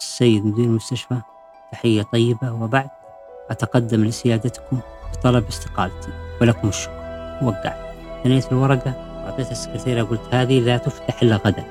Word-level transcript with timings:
السيد 0.00 0.46
مدير 0.46 0.64
المستشفى 0.64 1.20
تحية 1.72 2.02
طيبة 2.02 2.52
وبعد 2.52 2.90
أتقدم 3.50 4.04
لسيادتكم 4.04 4.78
بطلب 5.12 5.46
استقالتي 5.48 6.12
ولكم 6.40 6.68
الشكر. 6.68 7.00
وقعت 7.42 7.76
ثنيت 8.24 8.52
الورقة 8.52 8.94
وأعطيتها 9.24 9.50
السكرتيرة 9.50 10.02
قلت 10.02 10.20
هذه 10.30 10.60
لا 10.60 10.76
تفتح 10.76 11.22
إلا 11.22 11.36
غدا. 11.36 11.64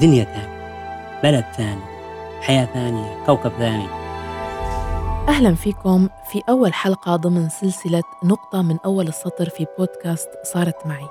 دنيا 0.00 0.24
ثانية. 0.24 1.20
بلد 1.22 1.44
ثاني. 1.56 1.82
حياة 2.40 2.64
ثانية. 2.64 3.24
كوكب 3.26 3.50
ثاني. 3.58 3.86
أهلا 5.28 5.54
فيكم 5.54 6.08
في 6.32 6.42
أول 6.48 6.74
حلقة 6.74 7.16
ضمن 7.16 7.48
سلسلة 7.48 8.02
نقطة 8.24 8.62
من 8.62 8.76
أول 8.84 9.08
السطر 9.08 9.48
في 9.48 9.66
بودكاست 9.78 10.28
صارت 10.42 10.86
معي. 10.86 11.08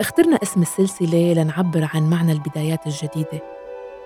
اخترنا 0.00 0.38
اسم 0.42 0.62
السلسلة 0.62 1.32
لنعبر 1.32 1.88
عن 1.94 2.10
معنى 2.10 2.32
البدايات 2.32 2.86
الجديدة. 2.86 3.55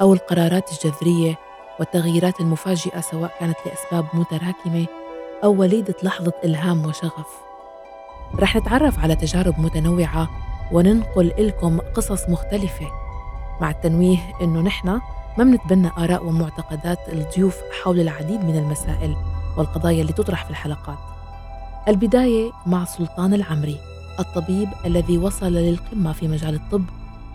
أو 0.01 0.13
القرارات 0.15 0.71
الجذرية 0.73 1.39
والتغييرات 1.79 2.41
المفاجئة 2.41 3.01
سواء 3.01 3.37
كانت 3.41 3.57
لأسباب 3.67 4.07
متراكمة 4.15 4.87
أو 5.45 5.61
وليدة 5.61 5.95
لحظة 6.03 6.33
إلهام 6.45 6.87
وشغف. 6.87 7.27
رح 8.41 8.57
نتعرف 8.57 8.99
على 8.99 9.17
تجارب 9.17 9.61
متنوعة 9.61 10.29
وننقل 10.73 11.33
لكم 11.39 11.79
قصص 11.79 12.29
مختلفة 12.29 12.87
مع 13.61 13.71
التنويه 13.71 14.19
إنه 14.43 14.61
نحن 14.61 15.01
ما 15.39 15.45
منتبنى 15.45 15.91
آراء 15.99 16.27
ومعتقدات 16.27 16.99
الضيوف 17.09 17.57
حول 17.83 18.01
العديد 18.01 18.45
من 18.45 18.57
المسائل 18.57 19.17
والقضايا 19.57 20.01
اللي 20.03 20.13
تطرح 20.13 20.45
في 20.45 20.51
الحلقات. 20.51 20.99
البداية 21.89 22.51
مع 22.67 22.85
سلطان 22.85 23.35
العمري 23.35 23.81
الطبيب 24.19 24.69
الذي 24.85 25.19
وصل 25.19 25.53
للقمة 25.53 26.13
في 26.13 26.29
مجال 26.29 26.55
الطب 26.55 26.85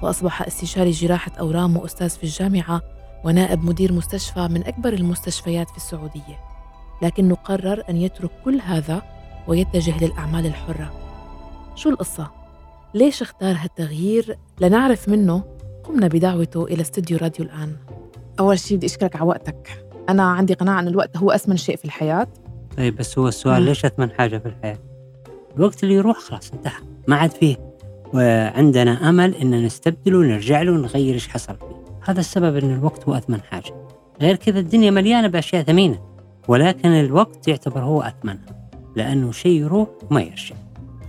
وأصبح 0.06 0.42
استشاري 0.42 0.92
جراحة 0.92 1.32
أورام 1.40 1.78
وأستاذ 1.78 2.10
في 2.10 2.24
الجامعة 2.24 2.82
ونائب 3.24 3.64
مدير 3.64 3.94
مستشفى 3.94 4.48
من 4.48 4.68
أكبر 4.68 4.94
المستشفيات 4.94 5.70
في 5.70 5.78
السعودية. 5.78 6.40
لكنه 7.02 7.36
قرر 7.36 7.84
أن 7.90 7.98
يترك 7.98 8.32
كل 8.46 8.62
هذا 8.62 9.02
ويتجه 9.48 10.06
للأعمال 10.06 10.46
الحرة. 10.46 10.94
شو 11.76 11.90
القصة؟ 11.90 12.32
ليش 12.94 13.22
اختار 13.22 13.56
هالتغيير؟ 13.60 14.38
لنعرف 14.62 15.10
منه. 15.10 15.44
قمنا 15.84 16.08
بدعوته 16.08 16.66
إلى 16.66 16.82
استوديو 16.82 17.18
راديو 17.18 17.46
الآن. 17.46 17.76
أول 18.40 18.60
شيء 18.60 18.78
بدي 18.78 18.86
أشكرك 18.86 19.16
على 19.16 19.26
وقتك. 19.26 19.86
أنا 20.10 20.24
عندي 20.24 20.54
قناعة 20.54 20.80
أن 20.80 20.88
الوقت 20.88 21.18
هو 21.18 21.32
أثمن 21.32 21.58
شيء 21.58 21.76
في 21.76 21.86
الحياة. 21.86 22.28
طيب 22.78 22.96
بس 22.96 23.20
هو 23.20 23.28
السؤال 23.28 23.62
ليش 23.62 23.86
أثمن 23.86 24.12
حاجة 24.12 24.38
في 24.38 24.46
الحياة؟ 24.46 24.78
الوقت 25.58 25.84
اللي 25.84 25.96
يروح 25.96 26.18
خلاص 26.18 26.52
انتهى. 26.54 26.84
ما 27.08 27.16
عاد 27.16 27.32
فيه. 27.32 27.75
وعندنا 28.14 29.10
أمل 29.10 29.36
إن 29.36 29.66
نستبدله 29.66 30.18
ونرجع 30.18 30.62
له 30.62 30.72
ونغير 30.72 31.14
إيش 31.14 31.28
حصل. 31.28 31.56
فيه 31.58 32.12
هذا 32.12 32.20
السبب 32.20 32.56
إن 32.56 32.74
الوقت 32.74 33.08
هو 33.10 33.14
أثمن 33.14 33.42
حاجة. 33.42 33.74
غير 34.22 34.36
كذا 34.36 34.60
الدنيا 34.60 34.92
مليانة 34.92 35.28
بأشياء 35.28 35.64
ثمينة 35.64 36.00
ولكن 36.48 36.90
الوقت 36.90 37.48
يعتبر 37.48 37.80
هو 37.80 38.02
اثمنها 38.02 38.70
لأنه 38.96 39.32
شيء 39.32 39.62
يروح 39.62 39.88
وما 40.12 40.22
يرجع. 40.22 40.56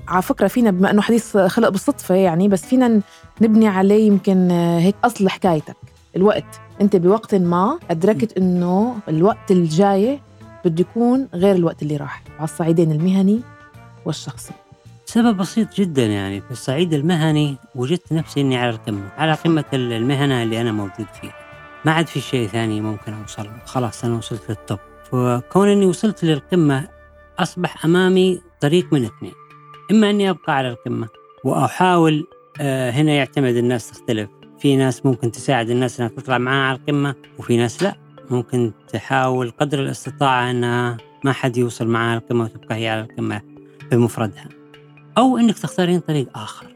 على 0.09 0.23
فكرة 0.23 0.47
فينا 0.47 0.71
بما 0.71 0.91
أنه 0.91 1.03
حديث 1.03 1.37
خلق 1.37 1.69
بالصدفة 1.69 2.15
يعني 2.15 2.49
بس 2.49 2.67
فينا 2.67 3.01
نبني 3.43 3.69
عليه 3.69 4.07
يمكن 4.07 4.51
هيك 4.51 4.95
أصل 5.05 5.29
حكايتك 5.29 5.77
الوقت 6.17 6.61
أنت 6.81 6.97
بوقت 6.97 7.35
ما 7.35 7.79
أدركت 7.91 8.39
أنه 8.39 8.95
الوقت 9.09 9.51
الجاي 9.51 10.21
بده 10.65 10.81
يكون 10.91 11.29
غير 11.35 11.55
الوقت 11.55 11.83
اللي 11.83 11.97
راح 11.97 12.23
على 12.39 12.45
الصعيدين 12.45 12.93
المهني 12.93 13.41
والشخصي. 14.05 14.53
سبب 15.09 15.37
بسيط 15.37 15.75
جدا 15.75 16.07
يعني. 16.07 16.41
في 16.41 16.51
الصعيد 16.51 16.95
المهني 16.95 17.57
وجدت 17.75 18.13
نفسي 18.13 18.41
إني 18.41 18.57
على 18.57 18.71
القمة 18.71 19.09
على 19.17 19.33
قمة 19.33 19.65
المهنة 19.73 20.43
اللي 20.43 20.61
أنا 20.61 20.73
موجود 20.73 21.07
فيها. 21.21 21.35
ما 21.85 21.93
عاد 21.93 22.07
في 22.07 22.21
شيء 22.21 22.49
ثاني 22.49 22.81
ممكن 22.81 23.13
أوصل 23.13 23.45
له. 23.45 23.59
خلاص 23.65 24.05
أنا 24.05 24.17
وصلت 24.17 24.43
للتوب. 24.49 24.79
فكون 25.13 25.69
إني 25.69 25.87
وصلت 25.87 26.25
للقمة 26.25 26.89
أصبح 27.39 27.85
أمامي 27.85 28.41
طريق 28.61 28.93
من 28.93 29.05
اثنين. 29.05 29.33
إما 29.91 30.11
إني 30.11 30.31
أبقى 30.31 30.57
على 30.57 30.69
القمة 30.69 31.09
وأحاول 31.45 32.27
آه 32.61 32.91
هنا 32.91 33.13
يعتمد 33.13 33.57
الناس 33.57 33.91
تختلف. 33.91 34.31
في 34.59 34.77
ناس 34.77 35.07
ممكن 35.07 35.33
تساعد 35.33 35.71
الناس 35.71 36.01
إنها 36.01 36.11
تطلع 36.11 36.39
معها 36.39 36.69
على 36.69 36.79
القمة 36.79 37.15
وفي 37.39 37.57
ناس 37.57 37.83
لا. 37.83 37.97
ممكن 38.31 38.73
تحاول 38.89 39.51
قدر 39.51 39.83
الاستطاعة 39.83 40.51
إنها 40.51 40.97
ما 41.25 41.33
حد 41.33 41.57
يوصل 41.57 41.97
على 41.97 42.19
القمة 42.19 42.45
وتبقى 42.45 42.75
هي 42.75 42.89
على 42.89 43.01
القمة 43.01 43.41
بمفردها. 43.91 44.49
أو 45.19 45.39
أنك 45.39 45.59
تختارين 45.59 46.01
طريق 46.01 46.39
آخر. 46.39 46.67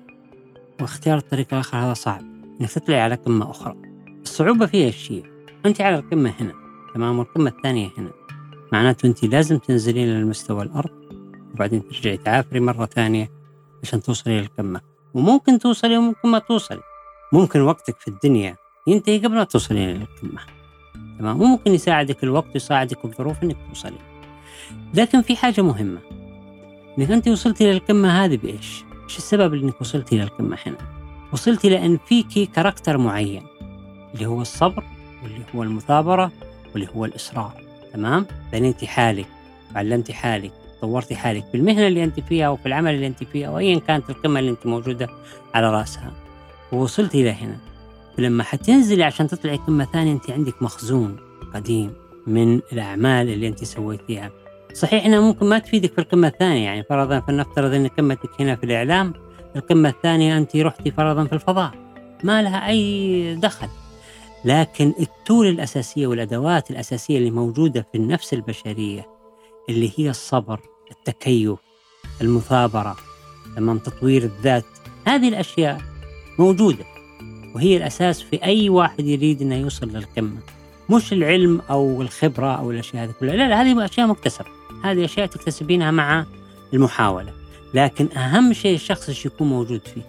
واختيار 0.80 1.18
الطريق 1.18 1.46
الآخر 1.52 1.78
هذا 1.78 1.94
صعب 1.94 2.22
أنك 2.60 2.70
تطلعي 2.70 3.00
على 3.00 3.14
قمة 3.14 3.50
أخرى. 3.50 3.76
الصعوبة 4.22 4.66
فيها 4.66 4.88
الشيء 4.88 5.24
أنت 5.66 5.80
على 5.80 5.96
القمة 5.96 6.34
هنا 6.40 6.52
تمام؟ 6.94 7.18
والقمة 7.18 7.50
الثانية 7.50 7.88
هنا. 7.98 8.10
معناته 8.72 9.06
أنت 9.06 9.24
لازم 9.24 9.58
تنزلين 9.58 10.08
للمستوى 10.08 10.62
الأرض 10.62 10.90
وبعدين 11.54 11.88
ترجعي 11.88 12.16
تعافري 12.16 12.60
مرة 12.60 12.86
ثانية 12.86 13.30
عشان 13.82 14.02
توصلي 14.02 14.40
للقمة. 14.40 14.80
وممكن 15.14 15.58
توصلي 15.58 15.96
وممكن 15.96 16.28
ما 16.28 16.38
توصلي. 16.38 16.82
ممكن 17.32 17.60
وقتك 17.60 18.00
في 18.00 18.08
الدنيا 18.08 18.56
ينتهي 18.86 19.18
قبل 19.18 19.34
ما 19.34 19.44
توصلين 19.44 19.88
للقمة 19.88 20.40
تمام؟ 21.18 21.42
وممكن 21.42 21.70
يساعدك 21.70 22.24
الوقت 22.24 22.48
ويساعدك 22.54 23.04
الظروف 23.04 23.42
إنك 23.42 23.56
توصلي. 23.68 23.98
لكن 24.94 25.22
في 25.22 25.36
حاجة 25.36 25.62
مهمة. 25.62 26.09
إنك 26.98 27.10
أنت 27.10 27.28
وصلتي 27.28 27.72
للقمه 27.72 28.24
هذه 28.24 28.36
بإيش؟ 28.36 28.84
إيش 29.04 29.18
السبب 29.18 29.54
إنك 29.54 29.80
وصلتي 29.80 30.18
للقمه 30.18 30.58
هنا؟ 30.66 30.76
وصلتي 31.32 31.68
لأن 31.68 31.98
فيكي 32.06 32.46
كاركتر 32.46 32.98
معين 32.98 33.42
اللي 34.14 34.26
هو 34.26 34.40
الصبر 34.40 34.84
واللي 35.22 35.42
هو 35.54 35.62
المثابرة 35.62 36.32
واللي 36.74 36.88
هو 36.96 37.04
الإصرار 37.04 37.52
تمام؟ 37.92 38.26
بنيتي 38.52 38.86
حالك 38.86 39.26
وعلمتي 39.74 40.12
حالك 40.12 40.52
طورتي 40.80 41.16
حالك 41.16 41.44
في 41.52 41.56
المهنة 41.56 41.86
اللي 41.86 42.04
أنت 42.04 42.20
فيها 42.20 42.48
وفي 42.48 42.66
العمل 42.66 42.94
اللي 42.94 43.06
أنت 43.06 43.24
فيه 43.24 43.46
أو 43.46 43.58
ايا 43.58 43.78
كانت 43.78 44.10
القمة 44.10 44.40
اللي 44.40 44.50
أنت 44.50 44.66
موجودة 44.66 45.08
على 45.54 45.70
رأسها 45.70 46.12
ووصلتي 46.72 47.24
لهنا 47.24 47.58
فلما 48.16 48.42
حتنزلي 48.42 49.04
عشان 49.04 49.28
تطلعي 49.28 49.56
قمة 49.56 49.84
ثانية 49.84 50.12
أنت 50.12 50.30
عندك 50.30 50.62
مخزون 50.62 51.16
قديم 51.54 51.92
من 52.26 52.60
الأعمال 52.72 53.28
اللي 53.28 53.48
أنت 53.48 53.64
سويتيها 53.64 54.30
صحيح 54.74 55.04
إنها 55.04 55.20
ممكن 55.20 55.46
ما 55.46 55.58
تفيدك 55.58 55.92
في 55.92 56.00
القمة 56.00 56.28
الثانية 56.28 56.64
يعني 56.64 56.82
فرضا 56.82 57.20
فلنفترض 57.20 57.74
إن 57.74 57.88
قمتك 57.88 58.40
هنا 58.40 58.56
في 58.56 58.64
الإعلام 58.64 59.12
القمة 59.56 59.88
الثانية 59.88 60.38
أنت 60.38 60.56
رحتي 60.56 60.90
فرضا 60.90 61.24
في 61.24 61.32
الفضاء 61.32 61.70
ما 62.24 62.42
لها 62.42 62.68
أي 62.68 63.34
دخل. 63.34 63.68
لكن 64.44 64.92
التول 65.00 65.46
الأساسية 65.46 66.06
والأدوات 66.06 66.70
الأساسية 66.70 67.18
اللي 67.18 67.30
موجودة 67.30 67.86
في 67.92 67.98
النفس 67.98 68.34
البشرية 68.34 69.06
اللي 69.68 69.92
هي 69.96 70.10
الصبر 70.10 70.60
التكيف 70.90 71.58
المثابرة 72.20 72.96
تمام 73.56 73.78
تطوير 73.78 74.22
الذات 74.22 74.64
هذه 75.06 75.28
الأشياء 75.28 75.80
موجودة 76.38 76.84
وهي 77.54 77.76
الأساس 77.76 78.22
في 78.22 78.44
أي 78.44 78.68
واحد 78.68 79.06
يريد 79.06 79.42
إنه 79.42 79.54
يوصل 79.54 79.88
للقمة. 79.88 80.38
مش 80.90 81.12
العلم 81.12 81.60
أو 81.70 82.02
الخبرة 82.02 82.52
أو 82.52 82.70
الأشياء 82.70 83.04
هذه 83.04 83.14
كلها 83.20 83.36
لا, 83.36 83.48
لا 83.48 83.62
هذه 83.62 83.84
أشياء 83.84 84.06
مكتسبة. 84.06 84.59
هذه 84.84 85.04
أشياء 85.04 85.26
تكتسبينها 85.26 85.90
مع 85.90 86.26
المحاولة. 86.74 87.32
لكن 87.74 88.18
أهم 88.18 88.52
شيء 88.52 88.74
الشخص 88.74 89.26
يكون 89.26 89.48
موجود 89.48 89.80
فيه؟ 89.94 90.02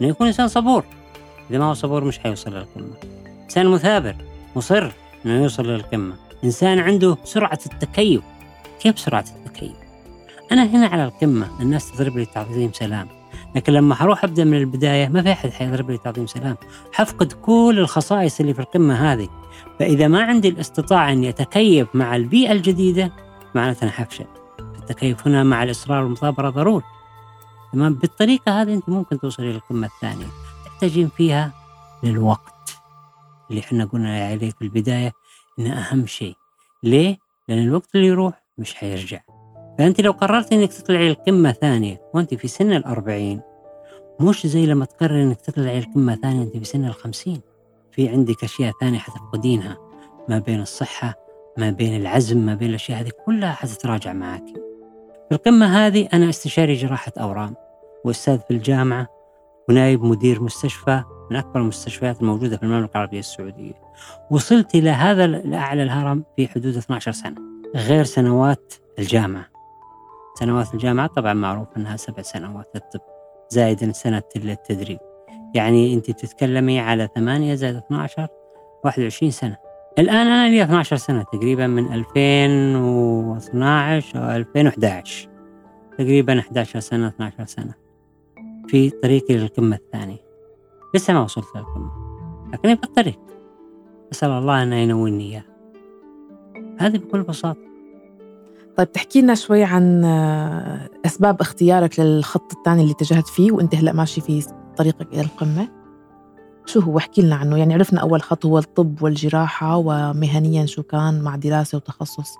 إنه 0.00 0.08
يكون 0.08 0.26
إنسان 0.26 0.48
صبور. 0.48 0.84
إذا 1.50 1.58
ما 1.58 1.64
هو 1.64 1.74
صبور 1.74 2.04
مش 2.04 2.18
حيوصل 2.18 2.50
للقمة 2.50 2.94
إنسان 3.44 3.66
مثابر 3.66 4.16
مصر 4.56 4.90
إنه 5.26 5.42
يوصل 5.42 5.66
للقمة 5.66 6.14
إنسان 6.44 6.78
عنده 6.78 7.16
سرعة 7.24 7.58
التكيف. 7.66 8.22
كيف 8.80 8.98
سرعة 8.98 9.24
التكيف؟ 9.36 9.72
أنا 10.52 10.64
هنا 10.64 10.86
على 10.86 11.04
القمة 11.04 11.60
الناس 11.60 11.92
تضرب 11.92 12.16
لي 12.16 12.24
تعظيم 12.24 12.72
سلام. 12.72 13.08
لكن 13.56 13.72
لما 13.72 13.94
حروح 13.94 14.24
أبدأ 14.24 14.44
من 14.44 14.56
البداية 14.56 15.08
ما 15.08 15.22
في 15.22 15.32
أحد 15.32 15.50
حيضرب 15.50 15.90
لي 15.90 15.98
تعظيم 15.98 16.26
سلام. 16.26 16.56
حفقد 16.92 17.32
كل 17.32 17.76
الخصائص 17.78 18.40
اللي 18.40 18.54
في 18.54 18.60
القمة 18.60 19.12
هذه. 19.12 19.28
فإذا 19.78 20.08
ما 20.08 20.22
عندي 20.22 20.48
الاستطاعة 20.48 21.12
إني 21.12 21.28
أتكيف 21.28 21.88
مع 21.94 22.16
البيئة 22.16 22.52
الجديدة 22.52 23.12
معناته 23.54 23.82
أنا 23.82 23.90
حفشل 23.90 24.24
التكيف 24.60 25.26
هنا 25.26 25.42
مع 25.42 25.62
الإصرار 25.62 26.02
والمثابرة 26.02 26.50
ضروري. 26.50 26.84
تمام؟ 27.72 27.94
بالطريقة 27.94 28.62
هذه 28.62 28.74
أنت 28.74 28.88
ممكن 28.88 29.18
توصلي 29.18 29.52
للقمة 29.52 29.86
الثانية. 29.86 30.26
تحتاجين 30.64 31.08
فيها 31.08 31.52
للوقت. 32.02 32.78
اللي 33.50 33.60
إحنا 33.60 33.84
قلنا 33.84 34.26
عليه 34.26 34.50
في 34.50 34.62
البداية 34.62 35.12
إنه 35.58 35.72
أهم 35.72 36.06
شيء. 36.06 36.36
ليه؟ 36.82 37.16
لأن 37.48 37.58
الوقت 37.58 37.94
اللي 37.94 38.06
يروح 38.06 38.42
مش 38.58 38.74
حيرجع. 38.74 39.20
فأنت 39.78 40.00
لو 40.00 40.12
قررت 40.12 40.52
إنك 40.52 40.72
تطلعي 40.72 41.08
للقمة 41.08 41.52
ثانية 41.52 42.00
وأنت 42.14 42.34
في 42.34 42.48
سن 42.48 42.72
الأربعين 42.72 43.40
مش 44.20 44.46
زي 44.46 44.66
لما 44.66 44.84
تقرر 44.84 45.22
إنك 45.22 45.40
تطلعي 45.40 45.80
للقمة 45.80 46.14
ثانية 46.14 46.42
أنت 46.42 46.56
في 46.56 46.64
سن 46.64 46.84
الخمسين. 46.84 47.40
في 47.92 48.08
عندك 48.08 48.44
أشياء 48.44 48.72
ثانية 48.80 48.98
حتفقدينها 48.98 49.76
ما 50.28 50.38
بين 50.38 50.60
الصحة 50.60 51.21
ما 51.58 51.70
بين 51.70 51.96
العزم 52.00 52.38
ما 52.38 52.54
بين 52.54 52.68
الأشياء 52.70 53.00
هذه 53.00 53.10
كلها 53.26 53.52
حتتراجع 53.52 54.12
معك. 54.12 54.44
في 55.28 55.34
القمة 55.34 55.86
هذه 55.86 56.08
أنا 56.12 56.28
استشاري 56.28 56.74
جراحة 56.74 57.12
أورام 57.20 57.54
وأستاذ 58.04 58.38
في 58.38 58.50
الجامعة 58.50 59.06
ونائب 59.68 60.04
مدير 60.04 60.42
مستشفى 60.42 61.02
من 61.30 61.36
أكبر 61.36 61.60
المستشفيات 61.60 62.20
الموجودة 62.20 62.56
في 62.56 62.62
المملكة 62.62 62.90
العربية 62.94 63.18
السعودية. 63.18 63.72
وصلت 64.30 64.74
إلى 64.74 64.90
هذا 64.90 65.24
الأعلى 65.24 65.82
الهرم 65.82 66.24
في 66.36 66.48
حدود 66.48 66.76
12 66.76 67.12
سنة 67.12 67.36
غير 67.76 68.04
سنوات 68.04 68.74
الجامعة. 68.98 69.46
سنوات 70.38 70.74
الجامعة 70.74 71.06
طبعا 71.06 71.32
معروف 71.32 71.68
أنها 71.76 71.96
سبع 71.96 72.22
سنوات 72.22 72.76
الطب 72.76 73.00
زائدا 73.50 73.92
سنة 73.92 74.22
التدريب. 74.36 74.98
يعني 75.54 75.94
أنت 75.94 76.10
بتتكلمي 76.10 76.80
على 76.80 77.08
8 77.14 77.54
زائد 77.54 77.76
12 77.76 78.28
21 78.84 79.30
سنة. 79.30 79.56
الآن 79.98 80.26
أنا 80.26 80.48
لي 80.48 80.62
12 80.62 80.96
سنة 80.96 81.22
تقريبا 81.22 81.66
من 81.66 81.92
2012 81.92 84.18
أو 84.18 84.36
2011 84.36 85.28
تقريبا 85.98 86.38
11 86.38 86.80
سنة 86.80 87.08
12 87.08 87.46
سنة. 87.46 87.74
في 88.66 88.90
طريقي 88.90 89.36
للقمة 89.36 89.76
الثانية. 89.76 90.18
لسه 90.94 91.12
ما 91.12 91.20
وصلت 91.20 91.46
للقمة 91.56 91.90
لكني 92.52 92.76
في 92.76 92.84
الطريق. 92.84 93.20
أسأل 94.12 94.30
الله 94.30 94.62
أنه 94.62 94.76
ينولني 94.76 95.24
إياه. 95.24 95.44
هذه 96.78 96.98
بكل 96.98 97.22
بساطة. 97.22 97.72
طيب 98.76 98.92
تحكي 98.92 99.20
لنا 99.20 99.34
شوي 99.34 99.64
عن 99.64 100.04
آه، 100.04 100.88
أسباب 101.06 101.40
اختيارك 101.40 102.00
للخط 102.00 102.52
الثاني 102.52 102.82
اللي 102.82 102.92
اتجهت 102.92 103.28
فيه 103.28 103.52
وأنت 103.52 103.74
هلأ 103.74 103.92
ماشي 103.92 104.20
في 104.20 104.46
طريقك 104.76 105.12
إلى 105.12 105.20
القمة. 105.20 105.68
شو 106.66 106.80
هو؟ 106.80 106.98
احكي 106.98 107.22
لنا 107.22 107.36
عنه. 107.36 107.56
يعني 107.58 107.74
عرفنا 107.74 108.00
أول 108.00 108.22
خط 108.22 108.46
هو 108.46 108.58
الطب 108.58 109.02
والجراحة 109.02 109.76
ومهنيا 109.76 110.66
شو 110.66 110.82
كان 110.82 111.22
مع 111.22 111.36
دراسة 111.36 111.76
وتخصص. 111.76 112.34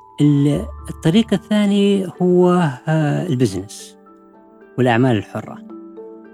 الطريق 0.91 1.33
الثاني 1.33 2.07
هو 2.23 2.71
آه، 2.89 3.27
البزنس 3.27 3.97
والأعمال 4.79 5.17
الحرة. 5.17 5.59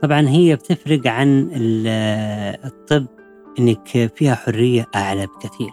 طبعا 0.03 0.29
هي 0.29 0.57
بتفرق 0.57 1.07
عن 1.07 1.51
الطب 2.65 3.07
إنك 3.59 4.13
فيها 4.17 4.35
حرية 4.35 4.87
أعلى 4.95 5.27
بكثير. 5.27 5.73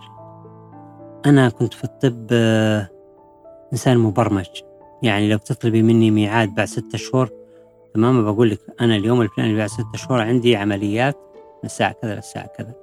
أنا 1.25 1.49
كنت 1.49 1.73
في 1.73 1.83
الطب 1.83 2.27
آه، 2.31 2.89
إنسان 3.73 3.97
مبرمج. 3.97 4.45
يعني 5.03 5.29
لو 5.29 5.37
تطلبي 5.37 5.81
مني 5.81 6.11
ميعاد 6.11 6.55
بعد 6.55 6.67
ستة 6.67 6.97
شهور 6.97 7.29
تمام؟ 7.93 8.23
بقول 8.23 8.49
لك 8.49 8.59
أنا 8.81 8.95
اليوم 8.95 9.21
الفلاني 9.21 9.57
بعد 9.57 9.69
ستة 9.69 9.95
شهور 9.95 10.21
عندي 10.21 10.55
عمليات 10.55 11.17
من 11.63 11.65
الساعة 11.65 11.91
كذا 11.91 12.15
للساعه 12.15 12.47
كذا. 12.47 12.73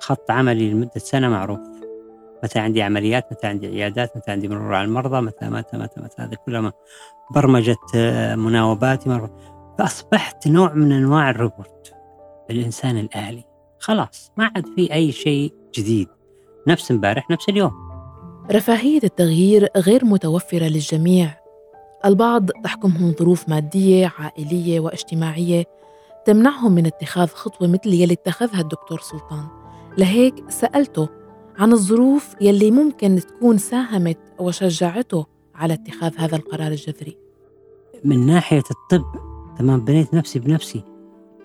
خط 0.00 0.30
عملي 0.30 0.70
لمدة 0.70 0.90
سنة 0.96 1.28
معروف. 1.28 1.60
متى 2.44 2.58
عندي 2.58 2.82
عمليات 2.82 3.32
متى 3.32 3.46
عندي 3.46 3.66
عيادات 3.66 4.16
متى 4.16 4.30
عندي 4.30 4.48
مرور 4.48 4.74
على 4.74 4.84
المرضى 4.84 5.20
متى 5.20 5.48
متى 5.48 5.76
متى 5.76 6.00
متى. 6.00 6.22
هذه 6.22 6.36
كلها 6.46 6.72
برمجة 7.34 7.76
آه، 7.94 8.34
مناوباتي 8.34 9.28
فأصبحت 9.78 10.48
نوع 10.48 10.72
من 10.74 10.92
أنواع 10.92 11.30
الروبوت 11.30 11.92
الإنسان 12.50 12.98
الآلي. 12.98 13.44
خلاص 13.78 14.32
ما 14.36 14.44
عاد 14.54 14.66
في 14.66 14.92
أي 14.92 15.12
شيء 15.12 15.54
جديد. 15.74 16.08
نفس 16.68 16.90
امبارح 16.90 17.30
نفس 17.30 17.48
اليوم. 17.48 17.72
رفاهية 18.52 19.00
التغيير 19.04 19.68
غير 19.76 20.04
متوفرة 20.04 20.64
للجميع. 20.64 21.40
البعض 22.04 22.50
تحكمهم 22.50 23.12
ظروف 23.12 23.48
مادية 23.48 24.12
عائلية 24.18 24.80
واجتماعية. 24.80 25.64
تمنعهم 26.26 26.72
من 26.72 26.86
اتخاذ 26.86 27.26
خطوة 27.26 27.68
مثل 27.68 27.88
يلي 27.88 28.12
اتخذها 28.12 28.60
الدكتور 28.60 29.00
سلطان. 29.00 29.46
لهيك 29.98 30.34
سألته 30.48 31.08
عن 31.58 31.72
الظروف 31.72 32.34
يلي 32.40 32.70
ممكن 32.70 33.16
تكون 33.16 33.58
ساهمت 33.58 34.18
وشجعته 34.38 35.26
على 35.54 35.74
اتخاذ 35.74 36.12
هذا 36.16 36.36
القرار 36.36 36.68
الجذري. 36.68 37.16
من 38.04 38.26
ناحية 38.26 38.62
الطب 38.70 39.04
تمام 39.58 39.80
بنيت 39.80 40.14
نفسي 40.14 40.38
بنفسي. 40.38 40.84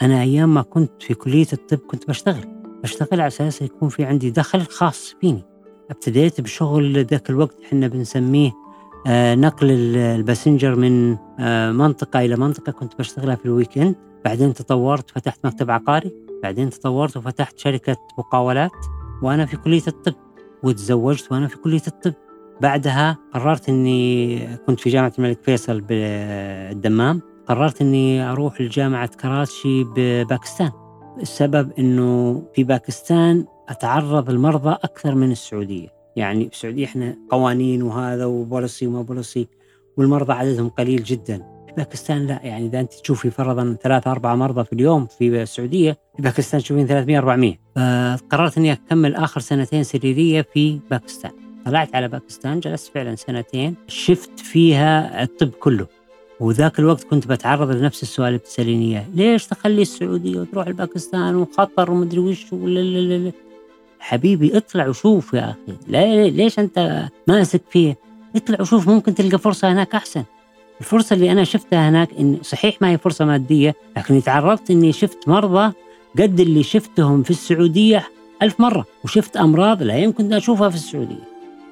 أنا 0.01 0.22
أيام 0.22 0.54
ما 0.54 0.62
كنت 0.62 0.92
في 1.00 1.13
كلية 1.13 1.48
الطب 1.54 1.77
كنت 1.77 2.07
بشتغل. 2.07 2.45
بشتغل 2.83 3.22
على 3.22 3.27
أساس 3.27 3.62
يكون 3.62 3.89
في 3.89 4.04
عندي 4.04 4.31
دخل 4.31 4.62
خاص 4.62 5.16
فيني. 5.22 5.44
ابتديت 5.89 6.42
بشغل 6.42 7.06
ذاك 7.06 7.30
الوقت 7.30 7.56
إحنا 7.66 7.88
بنسميه 7.88 8.51
آه 9.07 9.36
نقل 9.36 9.72
ال 9.95 10.03
passenger 10.03 10.75
من 10.75 11.18
آه 11.39 11.72
منطقة 11.72 12.19
إلى 12.19 12.36
منطقة. 12.36 12.72
كنت 12.72 13.00
بشتغلها 13.00 13.36
في 13.36 13.45
ال 13.45 13.51
weekend. 13.51 13.95
بعدين 14.25 14.54
تطورت 14.54 15.12
فتحت 15.12 15.45
مكتب 15.45 15.72
عقاري 15.72 16.16
بعدين 16.44 16.69
تطورت 16.69 17.18
وفتحت 17.18 17.60
شركة 17.60 17.98
مقاولات 18.18 18.72
وأنا 19.22 19.45
في 19.45 19.57
كلية 19.57 19.81
الطب 19.88 20.13
وتزوجت 20.63 21.31
وأنا 21.31 21.48
في 21.48 21.57
كلية 21.57 21.81
الطب. 21.88 22.13
بعدها 22.62 23.18
قررت 23.33 23.69
أني 23.69 24.39
كنت 24.68 24.80
في 24.80 24.89
جامعة 24.89 25.13
الملك 25.19 25.39
فيصل 25.44 25.81
بالدمام 25.81 27.22
قررت 27.48 27.81
إني 27.81 28.31
أروح 28.31 28.62
لجامعة 28.62 29.07
كراتشي 29.07 29.83
بباكستان. 29.83 30.72
السبب 31.22 31.72
إنه 31.80 32.44
في 32.54 32.63
باكستان 32.63 33.45
أتعرض 33.69 34.30
المرضى 34.30 34.72
أكثر 34.72 35.16
من 35.16 35.31
السعودية. 35.31 35.88
يعني 36.16 36.45
في 36.45 36.56
السعودية 36.56 36.86
إحنا 36.86 37.18
قوانين 37.30 37.83
وهذا 37.83 38.25
وبوليسي 38.25 38.88
وما 38.88 39.01
بوليسي 39.01 39.48
والمرضى 39.98 40.33
عددهم 40.33 40.69
قليل 40.69 41.04
جدا. 41.04 41.54
باكستان 41.77 42.27
لا 42.27 42.39
يعني 42.44 42.66
إذا 42.66 42.80
أنت 42.80 42.94
تشوفي 42.94 43.30
فرضا 43.30 43.77
ثلاثة 43.83 44.12
أربعة 44.12 44.36
مرضى 44.36 44.63
في 44.63 44.74
اليوم 44.74 45.06
في 45.06 45.42
السعودية 45.42 45.98
في 46.16 46.22
باكستان 46.22 46.62
تشوفين 46.62 46.88
300 46.88 47.18
400 47.18 47.56
فقررت 47.75 48.57
إني 48.57 48.72
أكمل 48.72 49.16
آخر 49.16 49.42
سنتين 49.42 49.83
سريرية 49.83 50.42
في 50.54 50.80
باكستان. 50.92 51.31
طلعت 51.66 51.95
على 51.95 52.07
باكستان 52.07 52.60
جلست 52.60 52.92
فعلا 52.94 53.16
سنتين 53.16 53.75
شفت 53.88 54.39
فيها 54.39 55.24
الطب 55.24 55.50
كله. 55.50 55.88
وذاك 56.39 56.80
الوقت 56.80 57.04
كنت 57.04 57.27
بتعرض 57.27 57.72
لنفس 57.72 58.04
السؤال 58.04 58.27
اللي 58.27 58.39
بتسأليني 58.39 58.86
إياه. 58.86 59.06
ليش 59.13 59.48
تخلي 59.48 59.81
السعودية 59.81 60.39
وتروح 60.39 60.68
لباكستان 60.68 61.36
وخطر 61.36 61.92
ومدري 61.92 62.19
وش 62.19 62.45
حبيبي 64.00 64.57
اطلع 64.57 64.88
وشوف 64.88 65.33
يا 65.33 65.56
أخي. 65.68 66.30
ليش 66.30 66.60
أنت 66.60 67.07
ماسك 67.27 67.62
فيه؟ 67.69 67.98
اطلع 68.36 68.62
وشوف 68.62 68.89
ممكن 68.89 69.16
تلقى 69.16 69.38
فرصة 69.38 69.72
هناك 69.72 69.95
أحسن. 69.95 70.24
الفرصة 70.80 71.13
اللي 71.13 71.31
أنا 71.31 71.44
شفتها 71.44 71.89
هناك 71.89 72.10
إن 72.19 72.38
صحيح 72.42 72.81
ما 72.81 72.89
هي 72.89 72.98
فرصة 72.98 73.25
مادية 73.25 73.75
لكن 73.98 74.24
تعرضت 74.24 74.72
إني 74.72 74.92
شفت 74.92 75.27
مرضى 75.27 75.74
قد 76.19 76.39
اللي 76.39 76.63
شفتهم 76.63 77.24
في 77.24 77.31
السعودية 77.31 78.07
ألف 78.42 78.60
مرة 78.60 78.86
وشفت 79.04 79.38
أمراض 79.38 79.83
لا 79.83 79.98
يمكن 79.98 80.33
أشوفها 80.33 80.69
في 80.69 80.75
السعودية. 80.75 81.24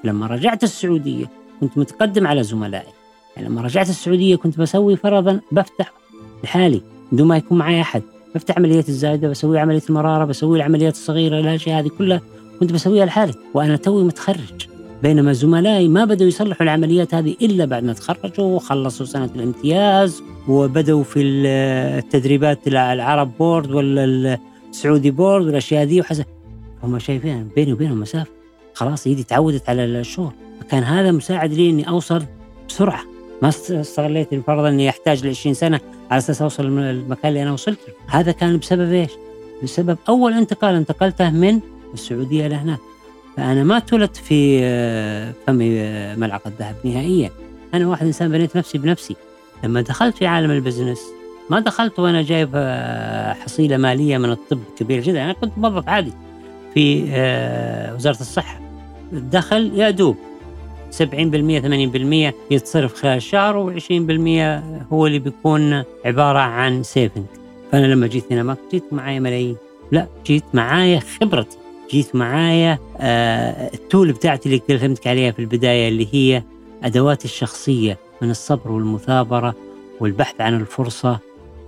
لما 0.03 0.27
رجعت 0.27 0.63
السعودية 0.63 1.25
كنت 1.59 1.77
متقدم 1.77 2.27
على 2.27 2.43
زملائي. 2.43 2.93
يعني 3.35 3.49
لما 3.49 3.61
رجعت 3.61 3.89
السعودية 3.89 4.35
كنت 4.35 4.59
بسوي 4.59 4.95
فرضا 4.95 5.39
بفتح 5.51 5.93
لحالي 6.43 6.81
بدون 7.11 7.27
ما 7.27 7.37
يكون 7.37 7.57
معي 7.57 7.81
أحد. 7.81 8.01
بفتح 8.35 8.57
عمليات 8.57 8.89
الزايدة 8.89 9.29
بسوي 9.29 9.59
عملية 9.59 9.81
المرارة 9.89 10.25
بسوي 10.25 10.57
العمليات 10.57 10.93
الصغيرة 10.93 11.39
الأشياء 11.39 11.79
هذه 11.79 11.87
كلها 11.97 12.21
كنت 12.59 12.73
بسويها 12.73 13.05
لحالي 13.05 13.33
وأنا 13.53 13.75
توي 13.75 14.03
متخرج. 14.03 14.72
بينما 15.03 15.33
زملائي 15.33 15.87
ما 15.87 16.05
بدأوا 16.05 16.27
يصلحوا 16.27 16.63
العمليات 16.63 17.13
هذه 17.13 17.35
إلا 17.41 17.65
بعد 17.65 17.83
ما 17.83 17.93
تخرجوا 17.93 18.45
وخلصوا 18.45 19.05
سنة 19.05 19.29
الامتياز 19.35 20.23
وبدأوا 20.47 21.03
في 21.03 21.21
التدريبات 21.21 22.67
العرب 22.67 23.31
board 23.39 23.71
ولا 23.71 24.39
السعودي 24.69 25.11
board 25.11 25.45
والأشياء 25.45 25.83
هذه 25.83 25.99
وحسب 25.99 26.25
هم 26.83 26.99
شايفين 26.99 27.49
بيني 27.55 27.73
وبينهم 27.73 27.99
مسافة 27.99 28.31
خلاص 28.73 29.07
ايدي 29.07 29.23
تعودت 29.23 29.69
على 29.69 29.85
الشغل 29.85 30.31
فكان 30.61 30.83
هذا 30.83 31.11
مساعد 31.11 31.53
لي 31.53 31.69
إني 31.69 31.89
أوصل 31.89 32.23
بسرعة 32.69 33.03
ما 33.41 33.49
استغليت 33.49 34.35
فرضا 34.35 34.69
إني 34.69 34.89
أحتاج 34.89 35.25
ل 35.25 35.29
20 35.29 35.53
سنة 35.53 35.79
على 36.11 36.17
أساس 36.17 36.41
أوصل 36.41 36.79
للمكان 36.79 37.29
اللي 37.29 37.43
أنا 37.43 37.51
وصلت 37.51 37.79
له، 37.87 37.93
هذا 38.07 38.31
كان 38.31 38.57
بسبب 38.57 38.91
إيش؟ 38.91 39.11
بسبب 39.63 39.97
أول 40.09 40.33
انتقال 40.33 40.75
انتقلته 40.75 41.29
من 41.29 41.59
السعودية 41.93 42.47
لهناك. 42.47 42.79
فأنا 43.37 43.63
ما 43.63 43.77
اتولدت 43.77 44.15
في 44.17 44.59
آه، 44.63 45.33
فمي 45.47 45.79
آه، 45.79 46.15
ملعقة 46.15 46.51
ذهب 46.59 46.75
نهائيا. 46.83 47.29
أنا 47.73 47.87
واحد 47.87 48.05
إنسان 48.05 48.31
بنيت 48.31 48.57
نفسي 48.57 48.77
بنفسي. 48.77 49.15
لما 49.63 49.81
دخلت 49.81 50.17
في 50.17 50.25
عالم 50.25 50.51
ال 50.51 50.57
business 50.57 50.99
ما 51.49 51.59
دخلت 51.59 51.99
وأنا 51.99 52.21
جايب 52.21 52.49
آه، 52.55 53.33
حصيلة 53.33 53.77
مالية 53.77 54.17
من 54.17 54.31
الطب 54.31 54.59
كبيره 54.77 55.01
جدا، 55.01 55.23
أنا 55.23 55.33
كنت 55.33 55.57
موظف 55.57 55.89
عادي 55.89 56.13
في 56.73 57.03
وزارة 57.95 58.21
الصحة. 58.21 58.59
الدخل 59.13 59.71
يا 59.75 59.89
دوب 59.89 60.15
70% 60.91 61.59
80% 61.59 62.33
يتصرف 62.51 62.93
خلال 62.93 63.17
الشهر 63.17 63.79
و20% 63.79 64.93
هو 64.93 65.07
اللي 65.07 65.19
بيكون 65.19 65.83
عبارة 66.05 66.39
عن 66.39 66.83
saving 66.83 67.25
فأنا 67.71 67.85
لما 67.85 68.07
جيت 68.07 68.31
هنا 68.31 68.43
ما 68.43 68.57
جيت 68.71 68.83
معايا 68.91 69.19
ملايين 69.19 69.55
لا 69.91 70.07
جيت 70.25 70.43
معايا 70.53 70.99
خبرتي 70.99 71.57
جيت 71.93 72.15
معايا 72.15 72.79
آه 72.97 73.73
التول 73.73 74.11
بتاعتي 74.11 74.49
اللي 74.49 74.59
كلمتك 74.59 75.07
عليها 75.07 75.31
في 75.31 75.39
البداية 75.39 75.87
اللي 75.87 76.07
هي 76.11 76.43
أدواتي 76.83 77.25
الشخصية 77.25 77.97
من 78.21 78.31
الصبر 78.31 78.71
والمثابرة 78.71 79.55
والبحث 79.99 80.41
عن 80.41 80.55
الفرصة 80.55 81.19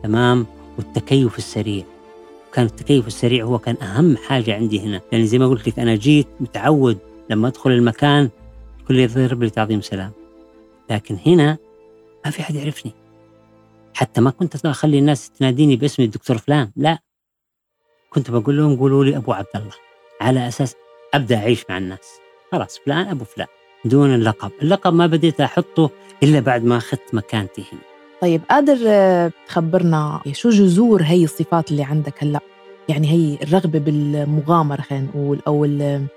تمام؟ 0.03 0.45
والتكيف 0.77 1.37
السريع. 1.37 1.83
كان 2.53 2.65
التكيف 2.65 3.07
السريع 3.07 3.45
هو 3.45 3.59
كان 3.59 3.75
أهم 3.81 4.17
حاجة 4.17 4.55
عندي 4.55 4.79
هنا. 4.79 4.91
لأن 4.91 5.01
يعني 5.11 5.25
زي 5.27 5.39
ما 5.39 5.47
قلت 5.47 5.67
لك 5.67 5.79
أنا 5.79 5.95
جيت 5.95 6.27
متعود 6.39 6.97
لما 7.29 7.47
أدخل 7.47 7.71
المكان 7.71 8.29
كل 8.87 8.99
يضرب 8.99 9.43
لي 9.43 9.49
تعظيم 9.49 9.81
سلام. 9.81 10.11
لكن 10.89 11.17
هنا 11.25 11.57
ما 12.25 12.31
في 12.31 12.43
حد 12.43 12.55
يعرفني. 12.55 12.91
حتى 13.93 14.21
ما 14.21 14.29
كنت 14.29 14.65
أخلي 14.65 14.99
الناس 14.99 15.29
تناديني 15.29 15.75
باسمي 15.75 16.05
الدكتور 16.05 16.37
فلان 16.37 16.71
لا. 16.75 16.99
كنت 18.09 18.31
بقول 18.31 18.57
لهم 18.57 18.75
قولوا 18.75 19.05
لي 19.05 19.17
أبو 19.17 19.33
عبد 19.33 19.47
الله. 19.55 19.84
على 20.21 20.47
أساس 20.47 20.75
أبدأ 21.13 21.37
أعيش 21.37 21.65
مع 21.69 21.77
الناس. 21.77 22.19
خلاص 22.51 22.79
فلان 22.85 23.07
أبو 23.07 23.25
فلان 23.25 23.47
دون 23.85 24.15
اللقب. 24.15 24.51
اللقب 24.61 24.93
ما 24.93 25.07
بديت 25.07 25.41
أحطه 25.41 25.89
إلا 26.23 26.39
بعد 26.39 26.63
ما 26.63 26.77
أخذت 26.77 27.13
مكانتي 27.13 27.61
هنا. 27.71 27.81
طيب 28.21 28.41
قادر 28.49 28.77
آه، 28.87 29.31
تخبرنا 29.47 30.21
شو 30.31 30.49
جذور 30.49 31.01
هي 31.03 31.23
الصفات 31.23 31.71
اللي 31.71 31.83
عندك 31.83 32.23
هلأ؟ 32.23 32.39
يعني 32.89 33.11
هي 33.11 33.37
الرغبة 33.43 33.79
بالمغامرة 33.79 34.81
خلينا 34.81 35.05
نقول 35.05 35.39
أو 35.47 35.65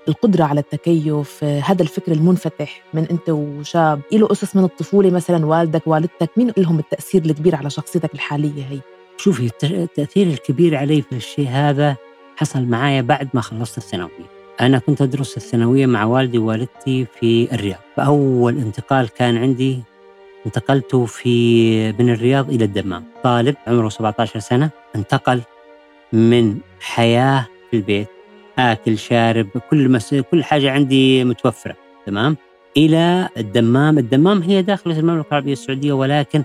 القدرة 0.07 0.43
على 0.43 0.59
التكيف 0.59 1.43
هذا 1.43 1.81
الفكر 1.81 2.11
المنفتح 2.11 2.83
من 2.93 3.07
أنت 3.11 3.29
وشاب. 3.29 4.01
له 4.11 4.27
قصص 4.27 4.55
من 4.55 4.63
الطفولة 4.63 5.09
مثلا 5.09 5.45
والدك 5.45 5.87
والدتك 5.87 6.29
مين 6.37 6.51
لهم 6.57 6.79
التأثير 6.79 7.25
الكبير 7.25 7.55
على 7.55 7.69
شخصيتك 7.69 8.13
الحالية 8.13 8.63
هي؟ 8.69 8.79
شوفي 9.17 9.51
التأثير 9.63 10.27
الكبير 10.27 10.75
علي 10.75 11.01
في 11.01 11.15
الشيء 11.15 11.47
هذا 11.49 11.95
حصل 12.39 12.63
معايا 12.63 13.01
بعد 13.01 13.29
ما 13.33 13.41
خلصت 13.41 13.77
الثانوية. 13.77 14.29
أنا 14.61 14.79
كنت 14.79 15.01
أدرس 15.01 15.37
الثانوية 15.37 15.85
مع 15.85 16.03
والدي 16.03 16.37
ووالدتي 16.37 17.05
في 17.19 17.53
الرياض. 17.53 17.79
فأول 17.95 18.57
انتقال 18.57 19.09
كان 19.09 19.37
عندي 19.37 19.79
انتقلت 20.45 20.95
في 20.95 21.91
من 21.91 22.09
الرياض 22.09 22.49
إلى 22.49 22.65
الدمام. 22.65 23.03
طالب 23.23 23.55
عمره 23.67 23.89
17 23.89 24.39
سنة 24.39 24.69
انتقل 24.95 25.41
من 26.13 26.57
حياة 26.81 27.47
في 27.71 27.77
البيت 27.77 28.07
آكل 28.59 28.97
شارب 28.97 29.47
كل 29.69 29.89
مس... 29.89 30.15
كل 30.31 30.43
حاجة 30.43 30.71
عندي 30.71 31.23
متوفرة 31.23 31.75
تمام؟ 32.05 32.37
إلى 32.77 33.29
الدمام. 33.37 33.97
الدمام 33.97 34.41
هي 34.41 34.61
داخل 34.61 34.91
المملكة 34.91 35.27
العربية 35.29 35.53
السعودية 35.53 35.93
ولكن 35.93 36.43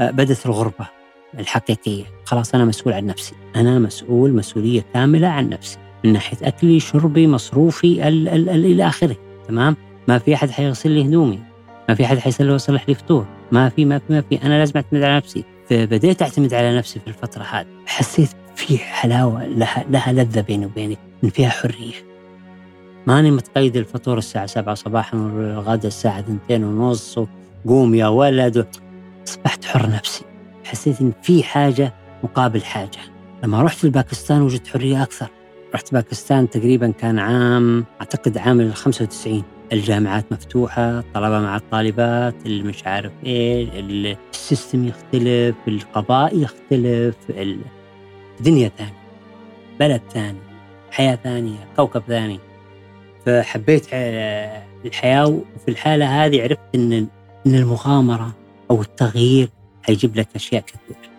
آه، 0.00 0.10
بدت 0.10 0.46
الغربة. 0.46 1.01
الحقيقية. 1.38 2.04
خلاص 2.24 2.54
أنا 2.54 2.64
مسؤول 2.64 2.94
عن 2.94 3.06
نفسي. 3.06 3.34
أنا 3.56 3.78
مسؤول 3.78 4.32
مسؤولية 4.32 4.84
كاملة 4.94 5.28
عن 5.28 5.48
نفسي 5.48 5.78
من 6.04 6.12
ناحية 6.12 6.36
أكلي 6.42 6.80
شربي 6.80 7.26
مصروفي 7.26 8.08
إلى 8.08 8.86
آخره. 8.86 9.16
تمام؟ 9.48 9.76
ما 10.08 10.18
في 10.18 10.34
أحد 10.34 10.50
حيغسل 10.50 10.90
لي 10.90 11.04
هدومي. 11.04 11.38
ما 11.88 11.94
في 11.94 12.04
أحد 12.04 12.18
حيصلي 12.18 12.52
ويصلح 12.52 12.88
لي 12.88 12.94
فطور. 12.94 13.26
ما 13.52 13.68
في 13.68 13.84
ما 13.84 13.98
في 13.98 14.04
ما 14.12 14.20
في. 14.20 14.42
أنا 14.42 14.58
لازم 14.58 14.72
أعتمد 14.76 15.02
على 15.02 15.16
نفسي. 15.16 15.44
فبديت 15.70 16.22
أعتمد 16.22 16.54
على 16.54 16.76
نفسي 16.76 17.00
في 17.00 17.06
الفترة 17.06 17.42
هذه. 17.42 17.66
حسيت 17.86 18.28
في 18.56 18.78
حلاوة 18.78 19.46
لها, 19.46 19.84
لها 19.90 20.12
لذة 20.12 20.40
بيني 20.40 20.66
وبينك 20.66 20.98
إن 21.24 21.30
فيها 21.30 21.48
حرية. 21.48 21.94
ماني 23.06 23.30
متقيد 23.30 23.76
الفطور 23.76 24.18
الساعة 24.18 24.46
7 24.46 24.74
صباحا 24.74 25.16
والغداء 25.18 25.86
الساعة 25.86 26.20
2 26.20 26.64
ونص 26.64 27.18
قوم 27.66 27.94
يا 27.94 28.06
ولد. 28.06 28.66
أصبحت 29.28 29.64
حر 29.64 29.90
نفسي. 29.90 30.24
حسيت 30.64 31.00
إن 31.00 31.12
في 31.22 31.42
حاجة 31.42 31.94
مقابل 32.24 32.62
حاجة. 32.62 32.98
لما 33.44 33.62
رحت 33.62 33.84
لباكستان 33.84 34.42
وجدت 34.42 34.66
حرية 34.66 35.02
أكثر. 35.02 35.28
رحت 35.74 35.92
باكستان 35.92 36.50
تقريبا 36.50 36.90
كان 36.90 37.18
عام 37.18 37.84
أعتقد 38.00 38.38
عام 38.38 38.60
ال 38.60 38.74
95 38.74 39.42
الجامعات 39.72 40.32
مفتوحة 40.32 40.98
الطلبة 40.98 41.40
مع 41.40 41.56
الطالبات 41.56 42.34
اللي 42.46 42.62
مش 42.62 42.86
عارف 42.86 43.12
إيه 43.24 43.68
السيستم 44.32 44.88
يختلف 44.88 45.56
القضاء 45.68 46.38
يختلف 46.38 47.16
دنيا 48.40 48.70
ثانية 48.78 49.02
بلد 49.80 50.00
ثاني 50.10 50.38
حياة 50.90 51.18
ثانية 51.24 51.58
كوكب 51.76 52.02
ثاني. 52.08 52.38
فحبيت 53.26 53.86
الحياة 54.84 55.26
وفي 55.26 55.68
الحالة 55.68 56.24
هذه 56.24 56.42
عرفت 56.42 56.60
إن 56.74 56.92
إن 57.46 57.54
المغامرة 57.54 58.32
أو 58.70 58.80
التغيير 58.82 59.48
حيجيب 59.82 60.16
لك 60.16 60.28
أشياء 60.36 60.62
كثيرة 60.62 61.12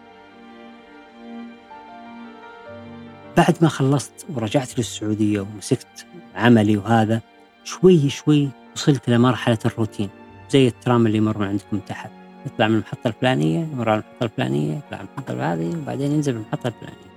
بعد 3.37 3.55
ما 3.61 3.67
خلصت 3.67 4.25
ورجعت 4.35 4.77
للسعودية 4.77 5.39
ومسكت 5.39 6.05
عملي 6.35 6.77
وهذا 6.77 7.21
شوي 7.63 8.09
شوي 8.09 8.49
وصلت 8.75 9.09
لمرحلة 9.09 9.57
الروتين 9.65 10.09
زي 10.49 10.67
الترام 10.67 11.07
اللي 11.07 11.17
يمر 11.17 11.37
من 11.37 11.47
عندكم 11.47 11.79
تحت. 11.79 12.09
يطلع 12.45 12.67
من 12.67 12.75
المحطة 12.75 13.07
الفلانية 13.07 13.59
يمر 13.59 13.89
على 13.89 13.99
المحطة 13.99 14.23
الفلانية 14.23 14.77
يطلع 14.77 15.01
من 15.01 15.07
المحطة 15.17 15.53
هذه 15.53 15.77
وبعدين 15.77 16.11
ينزل 16.11 16.33
من 16.33 16.39
المحطة 16.39 16.67
الفلانية. 16.67 17.13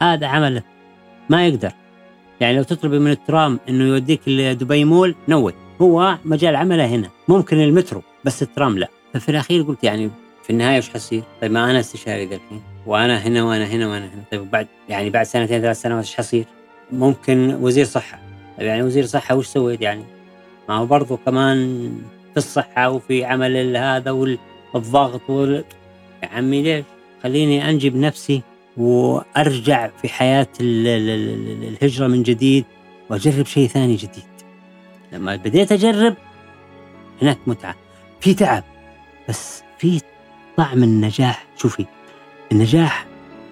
هذا 0.00 0.26
عمله 0.26 0.62
ما 1.30 1.46
يقدر. 1.46 1.72
يعني 2.40 2.56
لو 2.56 2.62
تطلبي 2.62 2.98
من 2.98 3.10
الترام 3.10 3.60
إنه 3.68 3.84
يوديك 3.84 4.20
لدبي 4.26 4.84
مول 4.84 5.14
نوي 5.28 5.54
هو 5.80 6.18
مجال 6.24 6.56
عمله 6.56 6.86
هنا. 6.86 7.10
ممكن 7.28 7.60
المترو 7.60 8.02
بس 8.24 8.42
الترام 8.42 8.78
لا. 8.78 8.88
ففي 9.14 9.28
الأخير 9.28 9.62
قلت 9.62 9.84
يعني 9.84 10.10
في 10.50 10.54
النهاية 10.54 10.78
وش 10.78 10.90
حيصير؟ 10.90 11.22
طيب 11.40 11.50
ما 11.50 11.70
أنا 11.70 11.80
استشاري 11.80 12.26
ذا 12.26 12.34
الحين 12.34 12.62
وأنا 12.86 13.18
هنا 13.18 13.44
وأنا 13.44 13.64
هنا 13.64 13.88
وأنا 13.88 14.04
هنا 14.04 14.22
طيب 14.30 14.50
بعد 14.50 14.66
يعني 14.88 15.10
بعد 15.10 15.26
سنتين 15.26 15.60
ثلاث 15.60 15.80
سنوات 15.80 16.04
إيش 16.04 16.16
حيصير؟ 16.16 16.44
ممكن 16.92 17.54
وزير 17.60 17.84
صحة 17.84 18.18
طيب 18.58 18.66
يعني 18.66 18.82
وزير 18.82 19.06
صحة 19.06 19.36
وش 19.36 19.46
سويت 19.46 19.80
يعني؟ 19.80 20.04
ما 20.68 20.74
هو 20.74 20.86
برضو 20.86 21.16
كمان 21.16 21.90
في 22.30 22.36
الصحة 22.36 22.90
وفي 22.90 23.24
عمل 23.24 23.76
هذا 23.76 24.10
والضغط 24.74 25.30
وال 25.30 25.64
يا 26.22 26.28
عمي 26.28 26.62
ليش؟ 26.62 26.84
خليني 27.22 27.70
أنجب 27.70 27.96
نفسي 27.96 28.42
وأرجع 28.76 29.90
في 30.02 30.08
حياة 30.08 30.48
الهجرة 30.60 32.06
من 32.06 32.22
جديد 32.22 32.64
وأجرب 33.10 33.46
شيء 33.46 33.68
ثاني 33.68 33.96
جديد. 33.96 34.30
لما 35.12 35.36
بديت 35.36 35.72
أجرب 35.72 36.14
هناك 37.22 37.38
متعة، 37.46 37.74
في 38.20 38.34
تعب 38.34 38.64
بس 39.28 39.62
في 39.78 40.00
طعم 40.56 40.82
النجاح، 40.82 41.46
شوفي 41.56 41.86
النجاح 42.52 43.06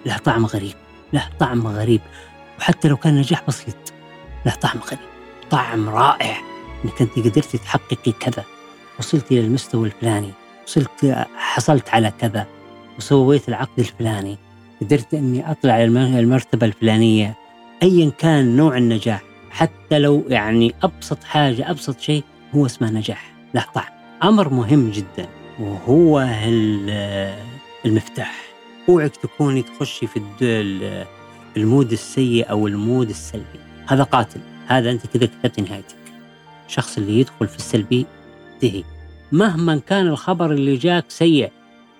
له 0.05 0.17
طعم 0.17 0.45
غريب، 0.45 0.75
له 1.13 1.29
طعم 1.39 1.67
غريب 1.67 2.01
وحتى 2.59 2.87
لو 2.87 2.97
كان 2.97 3.15
نجاح 3.15 3.43
بسيط 3.47 3.75
له 4.45 4.55
طعم 4.55 4.77
غريب، 4.87 4.99
طعم 5.49 5.89
رائع 5.89 6.37
إنك 6.85 7.01
أنت 7.01 7.19
قدرتي 7.19 7.57
تحققي 7.57 8.11
كذا، 8.11 8.43
وصلتي 8.99 9.39
المستوى 9.39 9.87
الفلاني، 9.87 10.31
وصلت 10.67 11.25
حصلت 11.37 11.89
على 11.89 12.11
كذا، 12.19 12.47
وسويت 12.97 13.49
العقد 13.49 13.79
الفلاني، 13.79 14.37
قدرت 14.81 15.13
إني 15.13 15.51
أطلع 15.51 15.83
المرتبة 15.83 16.65
الفلانية 16.65 17.35
ايا 17.83 18.09
كان 18.09 18.55
نوع 18.55 18.77
النجاح 18.77 19.21
حتى 19.51 19.99
لو 19.99 20.25
يعني 20.27 20.75
أبسط 20.83 21.23
حاجة 21.23 21.71
أبسط 21.71 21.99
شيء 21.99 22.23
هو 22.55 22.65
اسمه 22.65 22.91
نجاح 22.91 23.31
له 23.53 23.65
طعم. 23.75 23.89
أمر 24.23 24.49
مهم 24.49 24.91
جدا. 24.91 25.27
وهو 25.59 26.19
المفتاح. 27.85 28.41
أوعك 28.89 29.15
تكوني 29.15 29.61
تخشي 29.61 30.07
في 30.07 30.21
ال 31.57 31.64
mood 31.64 31.91
السيء 31.91 32.49
أو 32.49 32.67
ال 32.67 32.75
mood 32.75 33.09
السلبي. 33.09 33.59
هذا 33.87 34.03
قاتل. 34.03 34.39
هذا 34.67 34.91
أنت 34.91 35.07
كذا 35.07 35.25
كتبت 35.25 35.59
نهايتك. 35.59 35.95
الشخص 36.67 36.97
اللي 36.97 37.19
يدخل 37.19 37.47
في 37.47 37.57
السلبي 37.57 38.05
انتهي. 38.53 38.83
مهما 39.31 39.77
كان 39.77 40.07
الخبر 40.07 40.51
اللي 40.51 40.75
جاك 40.75 41.05
سيء 41.07 41.51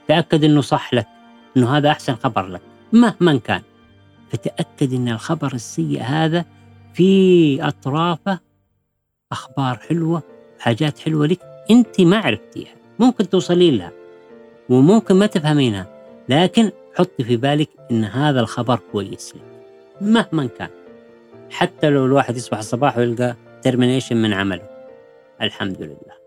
تأكد 0.07 0.43
إنه 0.43 0.61
صح 0.61 0.93
لك 0.93 1.07
إنه 1.57 1.77
هذا 1.77 1.91
أحسن 1.91 2.15
خبر 2.15 2.47
لك. 2.47 2.61
مهما 2.93 3.37
كان. 3.37 3.61
فتأكد 4.31 4.93
أن 4.93 5.09
الخبر 5.09 5.53
السيء 5.53 6.01
هذا 6.01 6.45
في 6.93 7.63
أطرافه 7.67 8.39
أخبار 9.31 9.77
حلوة 9.77 10.23
حاجات 10.59 10.99
حلوة 10.99 11.27
لك 11.27 11.39
أنت 11.71 12.01
ما 12.01 12.17
عرفتيها. 12.17 12.78
ممكن 12.99 13.29
توصلين 13.29 13.77
لها. 13.77 13.91
وممكن 14.69 15.15
ما 15.15 15.25
تفهمينها 15.25 15.87
لكن 16.29 16.71
حطي 16.95 17.23
في 17.23 17.37
بالك 17.37 17.69
أن 17.91 18.03
هذا 18.03 18.39
الخبر 18.39 18.79
كويس 18.91 19.33
لك 19.35 19.41
مهما 20.01 20.49
كان. 20.57 20.69
حتى 21.51 21.89
لو 21.89 22.05
الواحد 22.05 22.37
يصبح 22.37 22.57
الصباح 22.57 22.97
ويلقى 22.97 23.35
ترمينيشن 23.61 24.17
من 24.17 24.33
عمله. 24.33 24.69
الحمد 25.41 25.81
لله. 25.81 26.19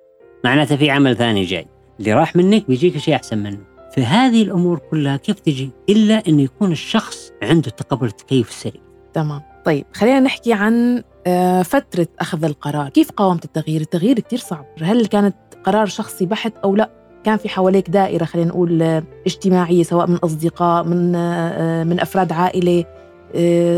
معناته 0.44 0.76
في 0.76 0.90
عمل 0.90 1.16
ثاني 1.16 1.44
جاي. 1.44 1.66
اللي 2.00 2.12
راح 2.12 2.36
منك 2.36 2.68
بيجيك 2.68 2.98
شيء 2.98 3.14
أحسن 3.14 3.38
منه. 3.38 3.58
فهذه 3.96 4.42
الأمور 4.42 4.78
كلها 4.90 5.16
كيف 5.16 5.40
تجي؟ 5.40 5.70
إلا 5.88 6.22
انه 6.28 6.42
يكون 6.42 6.72
الشخص 6.72 7.32
عنده 7.42 7.70
تقبل 7.70 8.06
التكيف 8.06 8.48
السريع. 8.48 8.82
تمام، 9.14 9.42
طيب 9.64 9.84
خلينا 9.92 10.20
نحكي 10.20 10.52
عن 10.52 11.02
آه، 11.26 11.62
فترة 11.62 12.06
أخذ 12.20 12.44
القرار، 12.44 12.88
كيف 12.88 13.10
قاومت 13.10 13.44
التغيير؟ 13.44 13.80
التغيير 13.80 14.20
كثير 14.20 14.38
صعب، 14.38 14.66
هل 14.80 15.06
كانت 15.06 15.36
قرار 15.64 15.86
شخصي 15.86 16.26
بحت 16.26 16.52
أو 16.64 16.76
لا؟ 16.76 16.90
كان 17.24 17.36
في 17.36 17.48
حواليك 17.48 17.90
دائرة 17.90 18.24
خلينا 18.24 18.48
نقول 18.48 18.82
آه، 18.82 19.02
اجتماعية 19.26 19.82
سواء 19.82 20.06
من 20.06 20.16
أصدقاء 20.16 20.84
من 20.84 21.14
آه، 21.14 21.84
من 21.84 22.00
أفراد 22.00 22.32
عائلة 22.32 22.84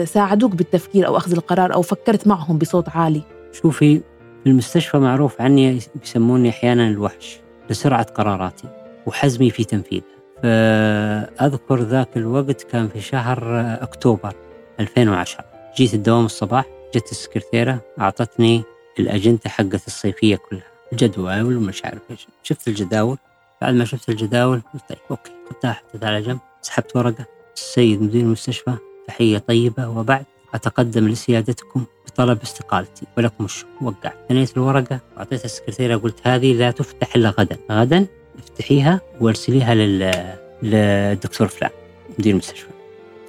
ساعدوك 0.05 0.55
بالتفكير 0.55 1.07
أو 1.07 1.17
أخذ 1.17 1.33
القرار 1.33 1.75
أو 1.75 1.83
فكرت 1.83 2.27
معهم 2.27 2.59
بصوت 2.59 2.89
عالي؟ 2.89 3.23
شوفي 3.53 4.01
المستشفى 4.47 4.99
معروف 4.99 5.41
عني 5.41 5.79
بيسموني 5.95 6.49
أحيانا 6.49 6.89
الوحش 6.89 7.41
لسرعة 7.71 8.03
قراراتي 8.03 8.69
وحزمي 9.07 9.51
في 9.51 9.65
تنفيذها 9.65 10.15
فأذكر 10.43 11.81
ذاك 11.81 12.17
الوقت 12.17 12.63
كان 12.63 12.89
في 12.89 13.01
شهر 13.01 13.61
أكتوبر 13.83 14.35
2010 14.81 15.45
جيت 15.77 15.95
الدوام 15.95 16.25
الصباح 16.25 16.65
جت 16.95 17.11
السكرتيرة 17.11 17.81
أعطتني 18.01 18.63
الأجندة 18.99 19.51
حقت 19.51 19.87
الصيفية 19.87 20.37
كلها 20.37 20.74
الجدول 20.95 21.57
ومش 21.57 21.85
عارف 21.85 22.03
إيش. 22.11 22.27
شفت 22.43 22.69
الجداول؟ 22.69 23.19
بعد 23.63 23.75
ما 23.75 23.85
شفت 23.85 24.09
الجداول 24.09 24.63
قلت 24.75 24.83
طيب 24.89 24.99
أوكي. 25.11 25.33
خدتها 25.51 25.73
حطيتها 25.73 26.09
على 26.09 26.23
جنب 26.23 26.39
سحبت 26.63 26.97
ورقة. 26.97 27.27
السيد 27.57 28.03
مدير 28.03 28.21
المستشفى 28.21 28.75
تحية 29.09 29.39
طيبة. 29.39 29.89
وبعد 29.89 30.25
أتقدم 30.55 31.09
لسيادتكم 31.09 31.85
بطلب 32.07 32.43
استقالتي 32.43 33.07
ولكم 33.17 33.45
الشكر. 33.45 33.69
وقعت. 33.81 34.17
ثنيت 34.29 34.57
الورقة 34.57 35.01
وأعطيتها 35.17 35.45
السكرتيرة. 35.45 35.97
قلت 35.97 36.27
هذه 36.27 36.53
لا 36.53 36.71
تفتح 36.71 37.17
إلا 37.17 37.31
غدا. 37.31 37.59
غدا 37.71 38.07
افتحيها 38.39 39.01
وارسليها 39.21 39.75
لل... 39.75 40.35
للدكتور 40.63 41.49
فلان 41.49 41.71
مدير 42.19 42.33
المستشفى. 42.33 42.69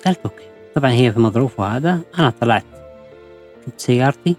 قالت 0.05 0.19
أوكي. 0.25 0.45
طبعا 0.75 0.91
هي 0.91 1.12
في 1.13 1.19
مظروفها 1.19 1.77
هذا 1.77 2.00
أنا 2.19 2.34
طلعت 2.41 2.65
كنت 3.65 3.81
سيارتي 3.81 4.36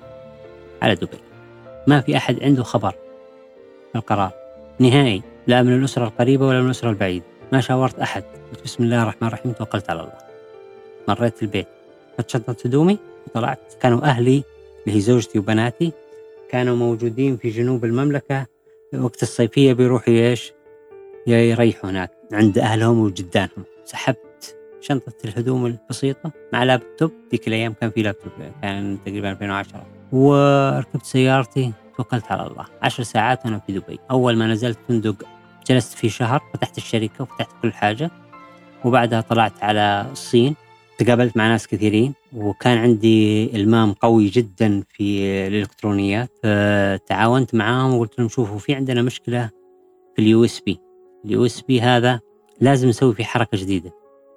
على 0.83 0.95
دبي. 0.95 1.18
ما 1.87 2.00
في 2.00 2.16
أحد 2.16 2.42
عنده 2.42 2.62
خبر. 2.62 2.95
القرار. 3.97 4.31
نهائي 4.79 5.23
لا 5.47 5.62
من 5.62 5.79
الأسرة 5.79 6.05
القريبة 6.05 6.47
ولا 6.47 6.61
من 6.61 6.67
الأسرة 6.67 6.91
البعيدة 6.91 7.25
ما 7.53 7.61
شاورت 7.61 7.99
أحد. 7.99 8.25
قلت 8.53 8.65
بسم 8.65 8.85
الله 8.85 9.03
الرحمن 9.03 9.29
الرحيم 9.29 9.53
توكلت 9.53 9.91
على 9.91 10.00
الله. 10.00 10.19
مريت 11.09 11.43
البيت. 11.43 11.67
شنطة 12.26 12.57
هدومي 12.65 12.99
وطلعت. 13.26 13.75
كانوا 13.81 14.03
أهلي 14.03 14.43
اللي 14.87 14.97
هي 14.97 15.00
زوجتي 15.00 15.38
وبناتي. 15.38 15.93
كانوا 16.50 16.76
موجودين 16.76 17.37
في 17.37 17.50
جنوب 17.50 17.85
المملكة. 17.85 18.47
وقت 18.95 19.23
الصيفية 19.23 19.73
بيروحوا 19.73 20.15
إيش؟ 20.15 20.53
يريحوا 21.26 21.91
هناك. 21.91 22.11
عند 22.33 22.59
أهلهم 22.59 23.00
وجدانهم. 23.00 23.65
سحبت 23.85 24.57
شنطة 24.81 25.12
الهدوم 25.25 25.67
البسيطة 25.67 26.33
مع 26.53 26.65
لابتوب. 26.65 27.12
ذيك 27.33 27.49
الأيام 27.49 27.73
كان 27.73 27.91
في 27.91 28.03
لابتوب 28.03 28.33
كان 28.62 28.99
تقريبا 29.05 29.31
2010 29.31 29.87
وركبت 30.12 31.05
سيارتي. 31.05 31.73
توكلت 31.97 32.33
على 32.33 32.47
الله. 32.47 32.65
عشر 32.83 33.03
ساعات 33.03 33.45
وأنا 33.47 33.59
في 33.59 33.73
دبي. 33.73 33.99
أول 34.11 34.37
ما 34.37 34.47
نزلت 34.47 34.79
فندق 34.88 35.15
جلست 35.67 35.99
فيه 35.99 36.09
شهر 36.09 36.43
فتحت 36.55 36.79
الشركة 36.79 37.23
وفتحت 37.23 37.50
كل 37.62 37.73
حاجة. 37.73 38.11
وبعدها 38.85 39.21
طلعت 39.21 39.65
على 39.65 40.07
الصين. 40.12 40.55
تقابلت 40.99 41.37
مع 41.37 41.49
ناس 41.49 41.67
كثيرين 41.67 42.15
وكان 42.33 42.79
عندي 42.79 43.45
إلمام 43.57 43.93
قوي 43.93 44.29
جدا 44.29 44.83
في 44.88 45.25
الإلكترونيات. 45.47 46.31
فتعاونت 46.43 47.55
معاهم 47.55 47.95
وقلت 47.95 48.19
لهم 48.19 48.29
شوفوا 48.29 48.59
في 48.59 48.75
عندنا 48.75 49.03
مشكلة 49.03 49.50
في 50.17 50.23
ال 50.23 50.45
USB. 50.45 50.81
ال 51.25 51.47
USB 51.47 51.81
هذا 51.81 52.21
لازم 52.61 52.88
نسوي 52.88 53.15
فيه 53.15 53.25
حركة 53.25 53.59
جديدة. 53.59 53.93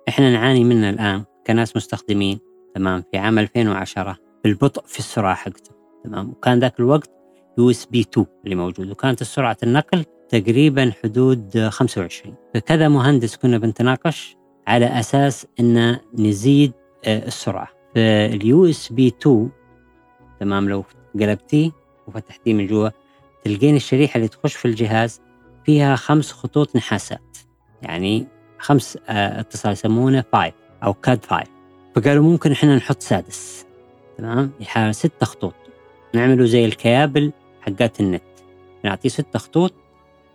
إحنا 0.10 0.34
نعاني 0.34 0.64
منه 0.64 0.90
الآن 0.90 1.24
كناس 1.48 1.76
مستخدمين. 1.76 2.40
تمام 2.76 3.04
في 3.12 3.18
عام 3.18 3.40
2010 3.40 4.18
البطء 4.46 4.84
في 4.86 5.00
السرعة 5.00 5.36
حقته. 5.36 5.72
تمام 6.04 6.30
وكان 6.30 6.60
ذاك 6.60 6.80
الوقت 6.80 7.12
USB 7.60 8.02
2 8.02 8.28
اللي 8.44 8.56
موجود 8.56 8.92
وكانت 8.92 9.24
سرعة 9.24 9.58
النقل 9.64 10.06
تقريبا 10.30 10.92
حدود 11.04 11.68
25 11.68 12.36
فكذا 12.54 12.88
مهندس 12.88 13.38
كنا 13.38 13.58
بنتناقش 13.58 14.36
على 14.68 14.86
أساس 14.86 15.48
إن 15.60 15.98
نزيد 16.14 16.72
آه، 17.06 17.28
السرعة. 17.28 17.68
فال 17.96 18.66
USB 18.66 19.08
2 19.08 19.50
تمام 20.40 20.70
لو 20.70 20.84
قلبتيه 21.20 21.72
وفتحتيه 22.08 22.54
من 22.54 22.68
جوا 22.68 22.90
تلقين 23.44 23.76
الشريحة 23.76 24.18
اللي 24.18 24.28
تخش 24.28 24.56
في 24.56 24.66
الجهاز 24.66 25.22
فيها 25.66 25.96
خمس 25.96 26.32
خطوط 26.32 26.76
نحاسات. 26.76 27.38
يعني 27.82 28.28
خمس 28.60 28.98
آه، 29.10 29.40
اتصال 29.40 29.72
يسمونه 29.72 30.24
5 30.34 30.54
أو 30.84 30.94
Cat 30.94 31.26
5 31.26 31.44
فقالوا 31.96 32.24
ممكن 32.24 32.52
إحنا 32.52 32.76
نحط 32.76 33.02
سادس. 33.02 33.66
تمام؟ 34.18 34.52
يا 34.60 34.69
حلو 34.69 34.96
ست 34.96 35.24
خطوط. 35.24 35.54
نعمله 36.16 36.46
زي 36.46 36.66
الكيابل 36.66 37.32
حقات 37.62 38.00
النت. 38.00 38.22
نعطيه 38.84 39.10
ست 39.10 39.38
خطوط 39.38 39.74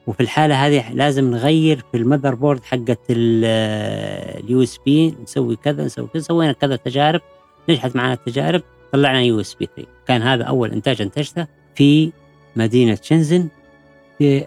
وفي 0.06 0.20
الحالة 0.20 0.66
هذه 0.66 0.92
لازم 0.92 1.30
نغير 1.30 1.84
في 1.92 1.96
ال 1.96 2.34
motherboard 2.34 2.64
حقت 2.64 3.00
ال 3.10 4.62
USB 4.62 5.14
نسوي 5.22 5.56
كذا 5.56 5.84
نسوي 5.84 6.08
كذا 6.14 6.22
سوينا 6.22 6.52
كذا 6.52 6.76
تجارب 6.76 7.20
نجحت 7.68 7.96
معنا 7.96 8.12
التجارب 8.12 8.62
طلعنا 8.92 9.22
USB 9.22 9.68
3 9.76 9.90
كان 10.06 10.22
هذا 10.22 10.44
أول 10.44 10.70
إنتاج 10.70 11.02
أنتجته 11.02 11.46
في 11.74 12.12
مدينة 12.56 12.98
شنزن 13.02 13.48
في 14.18 14.46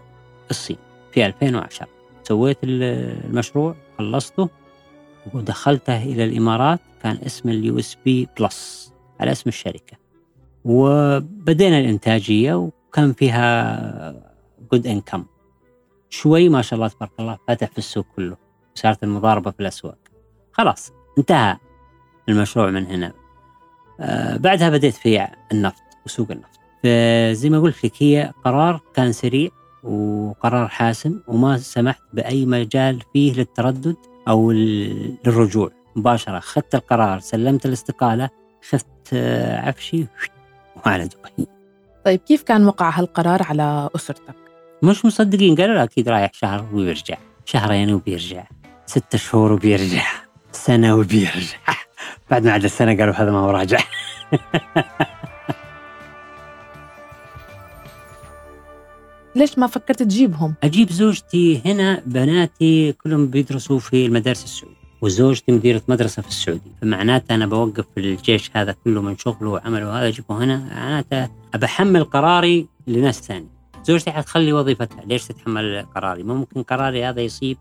الصين 0.52 0.78
في 1.12 1.26
2010 1.26 1.88
سويت 2.24 2.58
المشروع 2.64 3.76
خلصته 3.98 4.50
ودخلته 5.34 6.04
إلى 6.04 6.24
الإمارات 6.24 6.80
كان 7.04 7.18
اسم 7.26 7.50
ال 7.50 7.80
USB 7.80 8.28
Plus 8.40 8.94
على 9.20 9.32
اسم 9.32 9.50
الشركة. 9.50 9.98
وبدينا 10.66 11.80
الإنتاجية 11.80 12.70
وكان 12.88 13.14
فيها 13.14 14.28
good 14.72 14.88
income 14.88 15.26
شوي 16.10 16.50
ما 16.50 16.62
شاء 16.62 16.78
الله 16.78 16.88
تبارك 16.88 17.12
الله 17.20 17.38
فتح 17.48 17.68
في 17.68 17.78
السوق 17.78 18.06
كله. 18.16 18.38
صارت 18.76 19.04
المضاربة 19.04 19.52
في 19.52 19.60
الأسواق. 19.60 19.98
خلاص 20.52 20.92
انتهى 21.18 21.58
المشروع 22.30 22.70
من 22.70 22.86
هنا. 22.86 23.14
آه 24.00 24.38
بعدها 24.38 24.70
بديت 24.70 24.94
في 24.94 25.28
النفط 25.52 25.84
وسوق 26.06 26.32
النفط. 26.32 26.60
فزي 26.84 27.50
ما 27.50 27.60
قلت 27.60 27.86
لك 27.86 27.94
هي 28.04 28.34
قرار 28.46 28.82
كان 28.94 29.12
سريع 29.12 29.50
وقرار 29.84 30.68
حاسم 30.68 31.22
وما 31.28 31.58
سمحت 31.58 32.02
بأي 32.14 32.46
مجال 32.46 33.04
فيه 33.14 33.34
للتردد 33.34 33.96
أو 34.28 34.52
للرجوع. 34.52 35.72
مباشرة 35.96 36.38
أخذت 36.38 36.76
القرار 36.76 37.20
سلمت 37.20 37.66
الاستقالة 37.66 38.30
أخذت 38.64 39.10
آه، 39.14 39.58
عفشي 39.60 40.08
وعلى 40.86 41.08
دبي. 41.08 41.48
طيب 42.08 42.20
كيف 42.20 42.44
كان 42.44 42.68
وقع 42.68 42.90
هالقرار 42.90 43.44
على 43.44 43.90
أسرتك؟ 43.96 44.36
مش 44.84 45.06
مصدقين 45.06 45.56
قالوا 45.56 45.76
لا 45.76 45.84
أكيد 45.84 46.10
رايح 46.10 46.32
شهر 46.34 46.66
ويرجع 46.74 47.18
شهرين 47.46 47.94
وبيرجع. 47.94 48.44
ستة 48.86 49.18
شهور 49.18 49.52
وبيرجع. 49.52 50.04
سنة 50.52 50.96
وبيرجع. 50.96 51.58
بعد 52.32 52.46
ما 52.46 52.52
عدى 52.52 52.66
السنة 52.66 52.98
قالوا 52.98 53.14
هذا 53.14 53.32
ما 53.32 53.38
هو 53.38 53.50
راجع. 53.50 53.80
ليش 59.36 59.58
ما 59.58 59.68
فكرت 59.68 60.04
تجيبهم؟ 60.04 60.56
أجيب 60.64 60.92
زوجتي 60.92 61.62
هنا 61.66 62.02
بناتي 62.06 62.94
كلهم 62.94 63.28
بيدرسوا 63.28 63.80
في 63.80 64.06
المدارس 64.06 64.44
السعودية 64.44 64.77
وزوجتي 65.02 65.52
مديرة 65.52 65.82
مدرسة 65.88 66.22
في 66.22 66.28
السعودية. 66.28 66.72
فمعناته 66.82 67.36
أنا 67.36 67.46
بوقف 67.46 67.86
الجيش 67.98 68.52
هذا 68.54 68.76
كله 68.84 69.02
من 69.02 69.18
شغله 69.18 69.50
وعمله 69.50 70.00
هذا 70.00 70.08
أجيبه 70.08 70.44
هنا 70.44 70.58
معناته 70.58 71.30
أبحمل 71.54 72.04
قراري 72.04 72.68
لناس 72.88 73.22
ثانية. 73.22 73.58
زوجتي 73.84 74.12
حتخلي 74.12 74.54
وظيفتها. 74.54 75.06
ليش 75.06 75.26
تتحمل 75.26 75.86
قراري؟ 75.96 76.24
ممكن 76.24 76.64
قراري 76.64 77.06
هذا 77.06 77.22
يصيب 77.22 77.58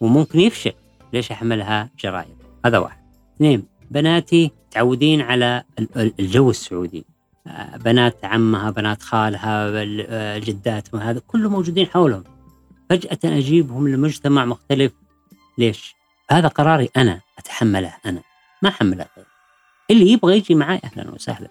وممكن 0.00 0.40
يفشل. 0.40 0.72
ليش 1.12 1.32
أحملها 1.32 1.90
جرائم؟ 2.00 2.36
هذا 2.66 2.78
واحد. 2.78 2.98
اثنين 3.36 3.64
بناتي 3.90 4.50
تعودين 4.70 5.20
على 5.20 5.64
الجو 5.96 6.50
السعودي. 6.50 7.04
آه، 7.46 7.76
بنات 7.76 8.24
عمها 8.24 8.70
بنات 8.70 9.02
خالها 9.02 9.68
الجدات 10.36 10.94
هذا 10.94 11.20
كله 11.26 11.50
موجودين 11.50 11.86
حولهم. 11.86 12.24
فجأة 12.90 13.18
أجيبهم 13.24 13.88
لمجتمع 13.88 14.44
مختلف. 14.44 14.92
ليش؟ 15.58 16.01
هذا 16.30 16.48
قراري 16.48 16.88
أنا 16.96 17.20
أتحمله 17.38 17.94
أنا. 18.06 18.22
ما 18.62 18.68
أحمله 18.68 19.06
غير 19.16 19.26
اللي 19.90 20.12
يبغى 20.12 20.36
يجي 20.36 20.54
معي 20.54 20.80
أهلا 20.84 21.10
وسهلا. 21.10 21.48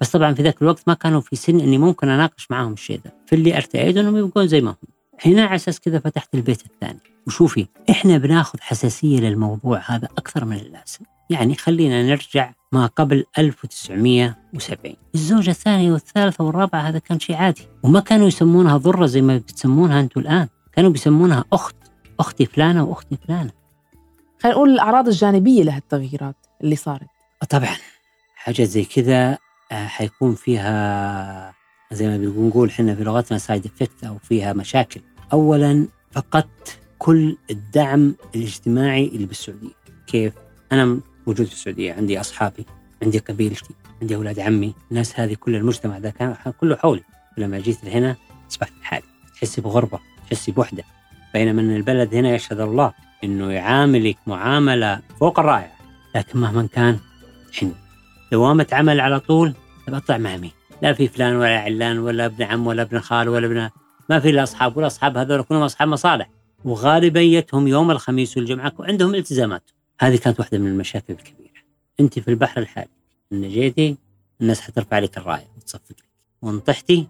بس 0.00 0.10
طبعا 0.10 0.34
في 0.34 0.42
ذاك 0.42 0.62
الوقت 0.62 0.82
ما 0.86 0.94
كانوا 0.94 1.20
في 1.20 1.36
سن 1.36 1.60
إني 1.60 1.78
ممكن 1.78 2.08
أناقش 2.08 2.50
معاهم 2.50 2.72
الشيء 2.72 3.00
ذا 3.04 3.12
فاللي 3.26 3.56
ارتأيت 3.56 3.96
إنهم 3.96 4.16
يبقون 4.16 4.46
زي 4.48 4.60
ما 4.60 4.70
هم. 4.70 4.88
هنا 5.26 5.44
على 5.44 5.54
أساس 5.54 5.80
كذا 5.80 5.98
فتحت 5.98 6.34
البيت 6.34 6.66
الثاني. 6.66 7.00
وشوفي 7.26 7.66
إحنا 7.90 8.18
بناخذ 8.18 8.58
حساسية 8.60 9.20
للموضوع 9.20 9.82
هذا 9.86 10.08
أكثر 10.18 10.44
من 10.44 10.56
اللازم. 10.56 11.04
يعني 11.30 11.54
خلينا 11.54 12.02
نرجع 12.02 12.52
ما 12.72 12.86
قبل 12.86 13.24
1970 13.38 14.96
الزوجة 15.14 15.50
الثانية 15.50 15.92
والثالثة 15.92 16.44
والرابعة 16.44 16.80
هذا 16.80 16.98
كان 16.98 17.20
شيء 17.20 17.36
عادي. 17.36 17.62
وما 17.82 18.00
كانوا 18.00 18.28
يسمونها 18.28 18.76
ضرة 18.76 19.06
زي 19.06 19.22
ما 19.22 19.36
بتسمونها 19.36 20.00
أنتم 20.00 20.20
الآن. 20.20 20.48
كانوا 20.72 20.90
بيسمونها 20.90 21.44
أخت. 21.52 21.76
أختي 22.20 22.46
فلانة 22.46 22.84
وأختي 22.84 23.16
فلانة. 23.26 23.63
خلينا 24.44 24.56
نقول 24.56 24.70
الأعراض 24.70 25.08
الجانبية 25.08 25.62
لهالتغييرات 25.62 26.36
اللي 26.62 26.76
صارت 26.76 27.06
طبعا 27.50 27.76
حاجة 28.34 28.62
زي 28.62 28.84
كذا 28.84 29.38
آه، 29.72 29.86
حيكون 29.86 30.34
فيها 30.34 31.54
زي 31.92 32.08
ما 32.08 32.16
بنقول 32.16 32.68
إحنا 32.68 32.94
في 32.94 33.04
لغتنا 33.04 33.38
side 33.38 33.66
effect 33.66 34.04
أو 34.04 34.18
فيها 34.18 34.52
مشاكل. 34.52 35.00
اولا 35.32 35.86
فقدت 36.12 36.78
كل 36.98 37.36
الدعم 37.50 38.14
الاجتماعي 38.34 39.06
اللي 39.06 39.26
بالسعودية. 39.26 39.74
كيف؟ 40.06 40.32
أنا 40.72 41.00
موجود 41.26 41.46
في 41.46 41.52
السعودية 41.52 41.92
عندي 41.92 42.20
أصحابي، 42.20 42.66
عندي 43.02 43.18
قبيلتي، 43.18 43.74
عندي 44.02 44.16
أولاد 44.16 44.40
عمي، 44.40 44.74
الناس 44.90 45.20
هذه 45.20 45.34
كل 45.34 45.54
المجتمع 45.54 45.98
ذا 45.98 46.10
كان 46.10 46.36
كله 46.60 46.76
حولي. 46.76 47.02
لما 47.36 47.58
جيت 47.58 47.84
لهنا 47.84 48.16
أصبحت 48.50 48.72
لحالي، 48.80 49.06
تحسي 49.34 49.60
بغربة، 49.60 50.00
تحسي 50.30 50.52
بوحدة. 50.52 50.84
بينما 51.34 51.60
البلد 51.60 52.14
هنا 52.14 52.34
يشهد 52.34 52.60
الله 52.60 52.92
إنه 53.24 53.52
يعاملك 53.52 54.16
معاملة 54.26 55.00
فوق 55.20 55.40
الرائعه، 55.40 55.76
لكن 56.14 56.38
مهما 56.38 56.66
كان 56.72 56.98
حنو 57.52 57.72
دوامة 58.32 58.66
عمل 58.72 59.00
على 59.00 59.20
طول 59.20 59.54
بطلع 59.88 60.18
مع 60.18 60.36
مين؟ 60.36 60.52
لا 60.82 60.92
في 60.92 61.08
فلان 61.08 61.36
ولا 61.36 61.58
علان 61.58 61.98
ولا 61.98 62.26
ابن 62.26 62.42
عم 62.42 62.66
ولا 62.66 62.82
ابن 62.82 63.00
خال 63.00 63.28
ولا 63.28 63.46
ابن 63.46 63.70
ما 64.10 64.20
في 64.20 64.30
إلا 64.30 64.42
أصحاب 64.42 64.76
والاصحاب 64.76 65.16
هذول 65.16 65.42
كلهم 65.42 65.62
أصحاب 65.62 65.88
مصالح. 65.88 66.30
وغالبيتهم 66.64 67.68
يوم 67.68 67.90
الخميس 67.90 68.36
والجمعة 68.36 68.72
عندهم 68.80 69.14
التزامات. 69.14 69.70
هذه 70.00 70.16
كانت 70.16 70.40
واحدة 70.40 70.58
من 70.58 70.66
المشاكل 70.66 71.12
الكبيرة. 71.12 71.50
أنت 72.00 72.18
في 72.18 72.28
البحر 72.28 72.60
الحالي 72.60 72.88
إن 73.32 73.40
نجيتي 73.40 73.96
الناس 74.40 74.60
حترفع 74.60 74.98
لك 74.98 75.18
الراية 75.18 75.48
وتصفق 75.56 75.90
لك. 75.90 76.04
وإن 76.42 76.60
طحتي 76.60 77.06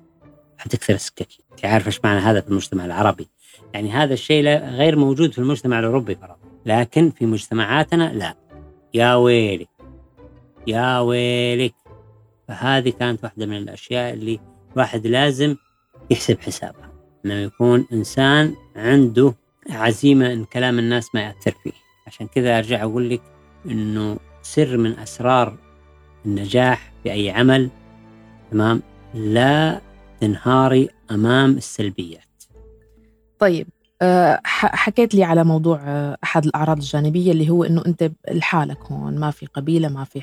حتكثر 0.59 0.95
السكاكين 0.95 1.45
أنت 1.53 1.65
عارف 1.65 1.87
إيش 1.87 2.01
معنى 2.05 2.21
هذا 2.21 2.41
في 2.41 2.49
المجتمع 2.49 2.85
العربي؟ 2.85 3.29
يعني 3.75 3.91
هذا 3.91 4.15
الشيء 4.15 4.45
غير 4.59 4.97
موجود 4.97 5.33
في 5.33 5.39
المجتمع 5.39 5.79
الأوروبي 5.79 6.15
فرضا 6.15 6.37
لكن 6.67 7.11
في 7.11 7.27
مجتمعاتنا 7.27 8.13
لا. 8.13 8.35
يا 8.95 9.15
ويلي. 9.15 9.67
يا 10.67 10.99
ويلك 10.99 11.75
فهذه 12.49 12.91
كانت 12.91 13.25
واحدة 13.25 13.47
من 13.47 13.57
الأشياء 13.57 14.15
اللي 14.15 14.41
الواحد 14.73 15.07
لازم 15.07 15.57
يحسب 16.11 16.41
حسابها. 16.41 16.93
إنه 17.25 17.35
يكون 17.35 17.87
إنسان 17.93 18.55
عنده 18.77 19.35
عزيمة 19.71 20.33
إن 20.33 20.45
كلام 20.45 20.79
الناس 20.79 21.15
ما 21.15 21.21
يأثر 21.21 21.55
فيه. 21.63 21.73
عشان 22.07 22.27
كذا 22.27 22.59
أرجع 22.59 22.83
أقول 22.83 23.11
لك 23.11 23.23
إنه 23.67 24.17
سر 24.43 24.77
من 24.77 24.99
أسرار 24.99 25.57
النجاح 26.27 26.93
في 27.03 27.13
أي 27.13 27.31
عمل 27.31 27.71
تمام 28.51 28.83
لا 29.15 29.81
تنهاري 30.21 30.89
أمام 31.11 31.51
السلبيات. 31.51 32.34
طيب 33.39 33.67
آه، 34.03 34.41
حكيت 34.45 35.15
لي 35.15 35.25
على 35.25 35.45
موضوع 35.45 35.81
آه، 35.85 36.17
أحد 36.25 36.47
الأعراض 36.47 36.77
الجانبية 36.77 37.33
اللي 37.33 37.51
هو 37.51 37.65
إنه 37.65 37.83
أنت 37.87 38.11
لحالك 38.31 38.79
هون 38.93 39.19
ما 39.19 39.31
في 39.31 39.47
قبيلة 39.47 39.89
ما 39.89 40.05
في 40.05 40.21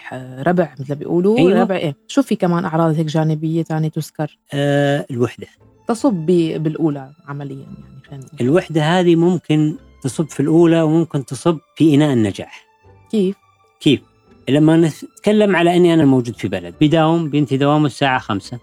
ربع 0.48 0.76
مثل 0.80 0.90
ما 0.90 0.96
بيقولوا 0.96 1.38
أيوة. 1.38 1.62
ربع 1.62 1.76
إيه؟ 1.76 1.96
شو 2.08 2.22
في 2.22 2.36
كمان 2.36 2.66
أعراض 2.66 2.96
هيك 2.96 3.06
جانبية 3.06 3.64
ثانية 3.64 3.90
تذكر؟ 3.90 4.38
آه 4.54 5.06
الوحدة. 5.12 5.48
تصب 5.88 6.26
بالأولى 6.56 7.12
عمليا 7.28 7.56
يعني 7.56 8.02
خلينا. 8.10 8.26
الوحدة 8.42 8.82
هذه 8.82 9.16
ممكن 9.16 9.76
تصب 10.04 10.30
في 10.30 10.40
الأولى 10.40 10.82
وممكن 10.82 11.26
تصب 11.26 11.58
في 11.76 11.96
إناء 11.96 12.14
النجاح. 12.14 12.66
كيف؟ 13.12 13.36
كيف؟ 13.80 14.02
لما 14.50 14.78
نتكلم 14.78 15.56
على 15.56 15.76
أني 15.76 15.94
أنا 15.94 16.06
موجود 16.06 16.36
في 16.36 16.48
بلد 16.48 16.76
بداوم 16.82 17.30
بينتهي 17.30 17.58
دوامه 17.58 17.86
الساعة 17.86 18.20
خمسة. 18.20 18.60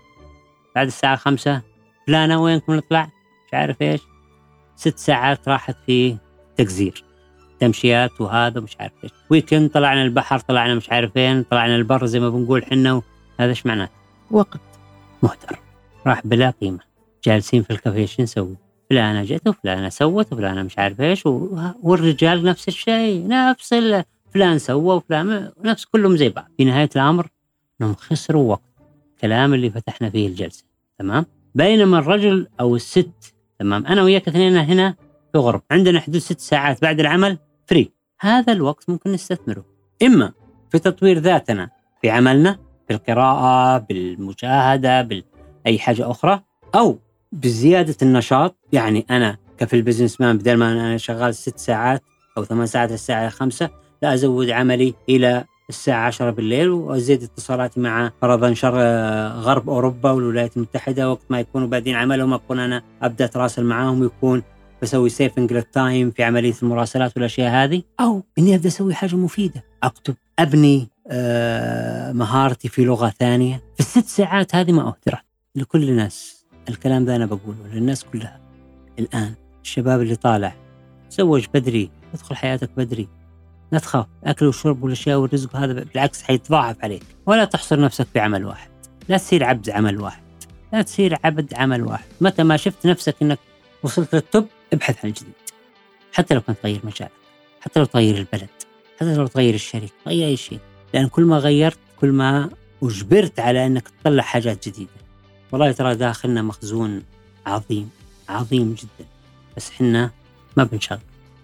بعد 0.75 0.87
الساعة 0.87 1.17
خمسة 1.17 1.63
فلانة 2.07 2.43
وينكم 2.43 2.75
نطلع؟ 2.75 3.05
مش 3.47 3.55
عارف 3.55 3.83
إيش. 3.83 4.01
ست 4.79 4.99
ساعات 4.99 5.49
راحت 5.49 5.77
في 5.87 6.17
تجزير 6.57 7.05
تمشيات 7.61 8.21
وهذا 8.21 8.61
مش 8.61 8.77
عارف 8.81 8.93
إيش. 9.05 9.13
ويكند 9.31 9.71
طلعنا 9.71 10.03
البحر 10.03 10.39
طلعنا 10.39 10.75
مش 10.75 10.91
عارف 10.91 11.13
فين 11.13 11.43
طلعنا 11.43 11.77
البر 11.77 12.07
زي 12.07 12.21
ما 12.21 12.29
بنقول 12.31 12.65
حنا 12.65 13.03
هذا 13.41 13.51
إيش 13.51 13.67
معناته 13.67 13.93
وقت. 14.31 14.61
مهدر 15.23 15.59
راح 16.07 16.27
بلا 16.27 16.51
قيمة. 16.51 16.79
جالسين 17.25 17.63
في 17.63 17.71
الكافيه 17.71 18.07
شو 18.07 18.23
نسوي؟ 18.23 18.57
فلانة 18.91 19.25
جت 19.25 19.49
وفلانة 19.49 19.89
سوت 19.89 20.33
وفلانة 20.33 20.63
مش 20.63 20.79
عارف 20.79 21.01
إيش 21.01 21.27
والرجال 21.83 22.45
نفس 22.45 22.69
الشيء 22.69 23.27
نفس 23.29 23.75
فلان 24.35 24.59
سوى 24.59 24.97
وفلان 24.97 25.53
نفس 25.65 25.85
كلهم 25.85 26.17
زي 26.17 26.29
بعض. 26.29 26.51
في 26.57 26.65
نهاية 26.65 26.91
الأمر 26.97 27.27
إنهم 27.81 27.95
خسروا 27.95 28.51
وقت. 28.51 28.63
كلام 29.21 29.55
اللي 29.55 29.71
فتحنا 29.71 30.11
فيه 30.11 30.29
الجلسة. 30.29 30.65
تمام؟ 30.99 31.27
بينما 31.55 31.99
الرجل 31.99 32.49
أو 32.61 32.77
الست 32.77 33.35
تمام. 33.59 33.87
أنا 33.87 34.03
وياك 34.03 34.29
اثنين 34.29 34.57
هنا 34.57 34.95
في 35.33 35.39
غرب. 35.39 35.63
عندنا 35.71 36.01
حدود 36.01 36.19
ست 36.19 36.41
ساعات 36.41 36.83
بعد 36.83 37.01
العمل 37.01 37.39
free. 37.67 37.93
هذا 38.21 38.53
الوقت 38.53 38.91
ممكن 38.91 39.13
نستثمره. 39.13 39.65
إما 40.03 40.33
في 40.71 40.79
تطوير 40.79 41.19
ذاتنا 41.19 41.71
في 42.03 42.11
عملنا 42.11 42.59
بالقراءة 42.89 43.79
بالمشاهدة 43.79 45.03
باي 45.03 45.79
حاجة 45.79 46.11
أخرى 46.11 46.43
أو 46.75 46.99
بزيادة 47.33 47.97
النشاط. 48.03 48.57
يعني 48.73 49.07
أنا 49.11 49.37
كفي 49.59 49.77
ال 49.77 49.82
business 49.82 50.21
man 50.21 50.39
بدل 50.39 50.55
ما 50.55 50.73
أنا 50.73 50.97
شغال 50.97 51.35
ست 51.35 51.59
ساعات 51.59 52.03
أو 52.39 52.45
ثمان 52.45 52.67
ساعات 52.67 52.93
الساعة 52.93 53.29
خمسة 53.29 53.71
لا 54.03 54.15
أزود 54.15 54.51
عملي 54.51 54.95
إلى 55.09 55.45
الساعة 55.71 56.07
10 56.07 56.31
بالليل 56.31 56.69
وازيد 56.69 57.23
اتصالاتي 57.23 57.81
مع 57.81 58.13
فرضا 58.23 58.55
شر 58.55 58.77
غرب 59.29 59.71
أوروبا 59.71 60.11
والولايات 60.11 60.57
المتحدة. 60.57 61.11
وقت 61.11 61.23
ما 61.31 61.41
يكونوا 61.41 61.69
بادين 61.69 61.95
عملهم 61.95 62.33
أكون 62.33 62.59
أنا 62.59 62.83
أبدأ 63.03 63.25
أتراسل 63.25 63.65
معاهم 63.65 64.01
ويكون 64.01 64.43
بسوي 64.83 65.09
saving 65.09 65.53
لل 65.53 65.72
time 65.72 66.11
في 66.11 66.23
عملية 66.23 66.55
المراسلات 66.63 67.17
والأشياء 67.17 67.51
هذه. 67.51 67.83
أو 68.01 68.25
إني 68.39 68.55
أبدأ 68.55 68.69
أسوي 68.69 68.95
حاجة 68.95 69.17
مفيدة. 69.17 69.65
أكتب 69.83 70.15
أبني 70.39 70.89
آه 71.07 72.13
مهارتي 72.13 72.69
في 72.69 72.85
لغة 72.85 73.09
ثانية. 73.09 73.63
في 73.75 73.81
الست 73.81 74.07
ساعات 74.07 74.55
هذه 74.55 74.73
ما 74.73 74.83
اهدرت 74.83 75.25
لكل 75.57 75.89
الناس 75.89 76.47
الكلام 76.69 77.05
ذا 77.05 77.17
أنا 77.17 77.27
بقوله 77.27 77.67
للناس 77.73 78.05
كلها. 78.05 78.41
الآن 78.99 79.35
الشباب 79.63 80.01
اللي 80.01 80.17
طالع 80.17 80.55
تزوج 81.11 81.47
بدري 81.55 81.91
ادخل 82.15 82.37
حياتك 82.37 82.71
بدري. 82.77 83.09
لا 83.73 83.79
تخاف 83.79 84.07
الاكل 84.23 84.47
والشرب 84.47 84.83
والاشياء 84.83 85.19
والرزق 85.19 85.57
هذا 85.57 85.73
بالعكس 85.73 86.23
حيتضاعف 86.23 86.77
عليك. 86.83 87.03
ولا 87.27 87.45
تحصر 87.45 87.81
نفسك 87.81 88.07
في 88.13 88.21
عمل 88.21 88.45
واحد. 88.45 88.71
لا 89.09 89.17
تصير 89.17 89.45
عبد 89.45 89.71
عمل 89.71 90.01
واحد. 90.01 90.23
لا 90.73 90.83
تصير 90.83 91.19
عبد 91.25 91.55
عمل 91.55 91.83
واحد. 91.83 92.09
متى 92.21 92.43
ما 92.43 92.57
شفت 92.57 92.87
نفسك 92.87 93.17
إنك 93.23 93.39
وصلت 93.83 94.15
للتوب 94.15 94.47
ابحث 94.73 95.05
عن 95.05 95.11
جديد. 95.11 95.33
حتى 96.13 96.35
لو 96.35 96.41
كان 96.41 96.57
تغير 96.63 96.81
مجالك 96.85 97.11
حتى 97.61 97.81
لو 97.81 97.87
تغير 97.87 98.17
البلد 98.19 98.49
حتى 99.01 99.15
لو 99.15 99.27
تغير 99.27 99.55
الشركة 99.55 99.93
تغير 100.05 100.29
أي 100.29 100.37
شيء. 100.37 100.59
لأن 100.95 101.09
كل 101.09 101.23
ما 101.23 101.39
غيرت 101.39 101.79
كل 102.01 102.13
ما 102.13 102.51
أجبرت 102.83 103.41
على 103.41 103.67
أنك 103.67 103.89
تطلع 103.89 104.23
حاجات 104.23 104.69
جديدة. 104.69 104.91
والله 105.53 105.73
ترى 105.73 105.95
داخلنا 105.95 106.43
مخزون 106.43 107.03
عظيم 107.47 107.91
عظيم 108.29 108.75
جدا. 108.75 109.09
بس 109.57 109.71
حنا 109.71 110.11
ما 110.57 110.65
بنشغل. 110.65 110.99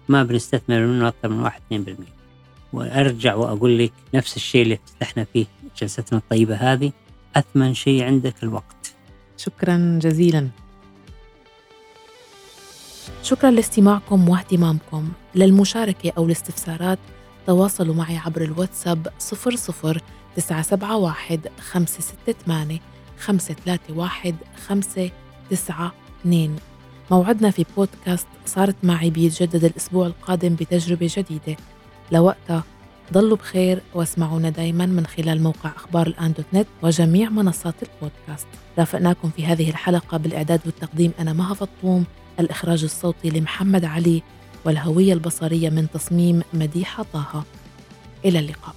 ما 0.09 0.23
بنستثمر 0.23 0.79
منه 0.79 1.07
أكثر 1.07 1.29
من 1.29 1.39
واحد 1.39 1.61
اثنين 1.67 1.83
بالمية. 1.83 2.14
وأرجع 2.75 3.35
وأقول 3.35 3.79
لك 3.79 3.93
نفس 4.13 4.35
الشيء 4.35 4.61
اللي 4.61 4.79
افتتحنا 4.85 5.23
فيه 5.33 5.45
جلستنا 5.81 6.19
الطيبة 6.19 6.55
هذه. 6.55 6.91
أثمن 7.35 7.73
شيء 7.73 8.03
عندك 8.03 8.43
الوقت. 8.43 8.93
شكرا 9.37 9.99
جزيلا. 10.01 10.49
شكرا 13.23 13.51
لاستماعكم 13.51 14.29
واهتمامكم. 14.29 15.09
للمشاركة 15.35 16.11
أو 16.17 16.25
الاستفسارات 16.25 16.99
تواصلوا 17.47 17.95
معي 17.95 18.17
عبر 18.17 18.41
الواتساب 18.41 19.07
00 19.19 19.99
971 20.35 21.39
568 21.59 22.79
531 23.19 24.35
592 24.67 26.55
موعدنا 27.11 27.51
في 27.51 27.65
بودكاست 27.77 28.27
صارت 28.45 28.75
معي 28.83 29.09
بيتجدد 29.09 29.63
الأسبوع 29.63 30.07
القادم 30.07 30.55
بتجربة 30.55 31.09
جديدة. 31.17 31.57
لوقتها. 32.11 32.63
ضلوا 33.13 33.37
بخير 33.37 33.81
واسمعونا 33.93 34.49
دايما 34.49 34.85
من 34.85 35.05
خلال 35.05 35.43
موقع 35.43 35.69
أخبار 35.75 36.07
الآن 36.07 36.33
دوت 36.33 36.45
نت 36.53 36.67
وجميع 36.81 37.29
منصات 37.29 37.75
البودكاست. 37.83 38.47
رافقناكم 38.79 39.29
في 39.29 39.45
هذه 39.45 39.69
الحلقة 39.69 40.17
بالإعداد 40.17 40.61
والتقديم 40.65 41.11
أنا 41.19 41.33
مها 41.33 41.53
فطوم 41.53 42.05
الإخراج 42.39 42.83
الصوتي 42.83 43.29
لمحمد 43.29 43.85
علي 43.85 44.21
والهوية 44.65 45.13
البصرية 45.13 45.69
من 45.69 45.87
تصميم 45.93 46.41
مديحة 46.53 47.05
طه. 47.13 47.43
إلى 48.25 48.39
اللقاء. 48.39 48.75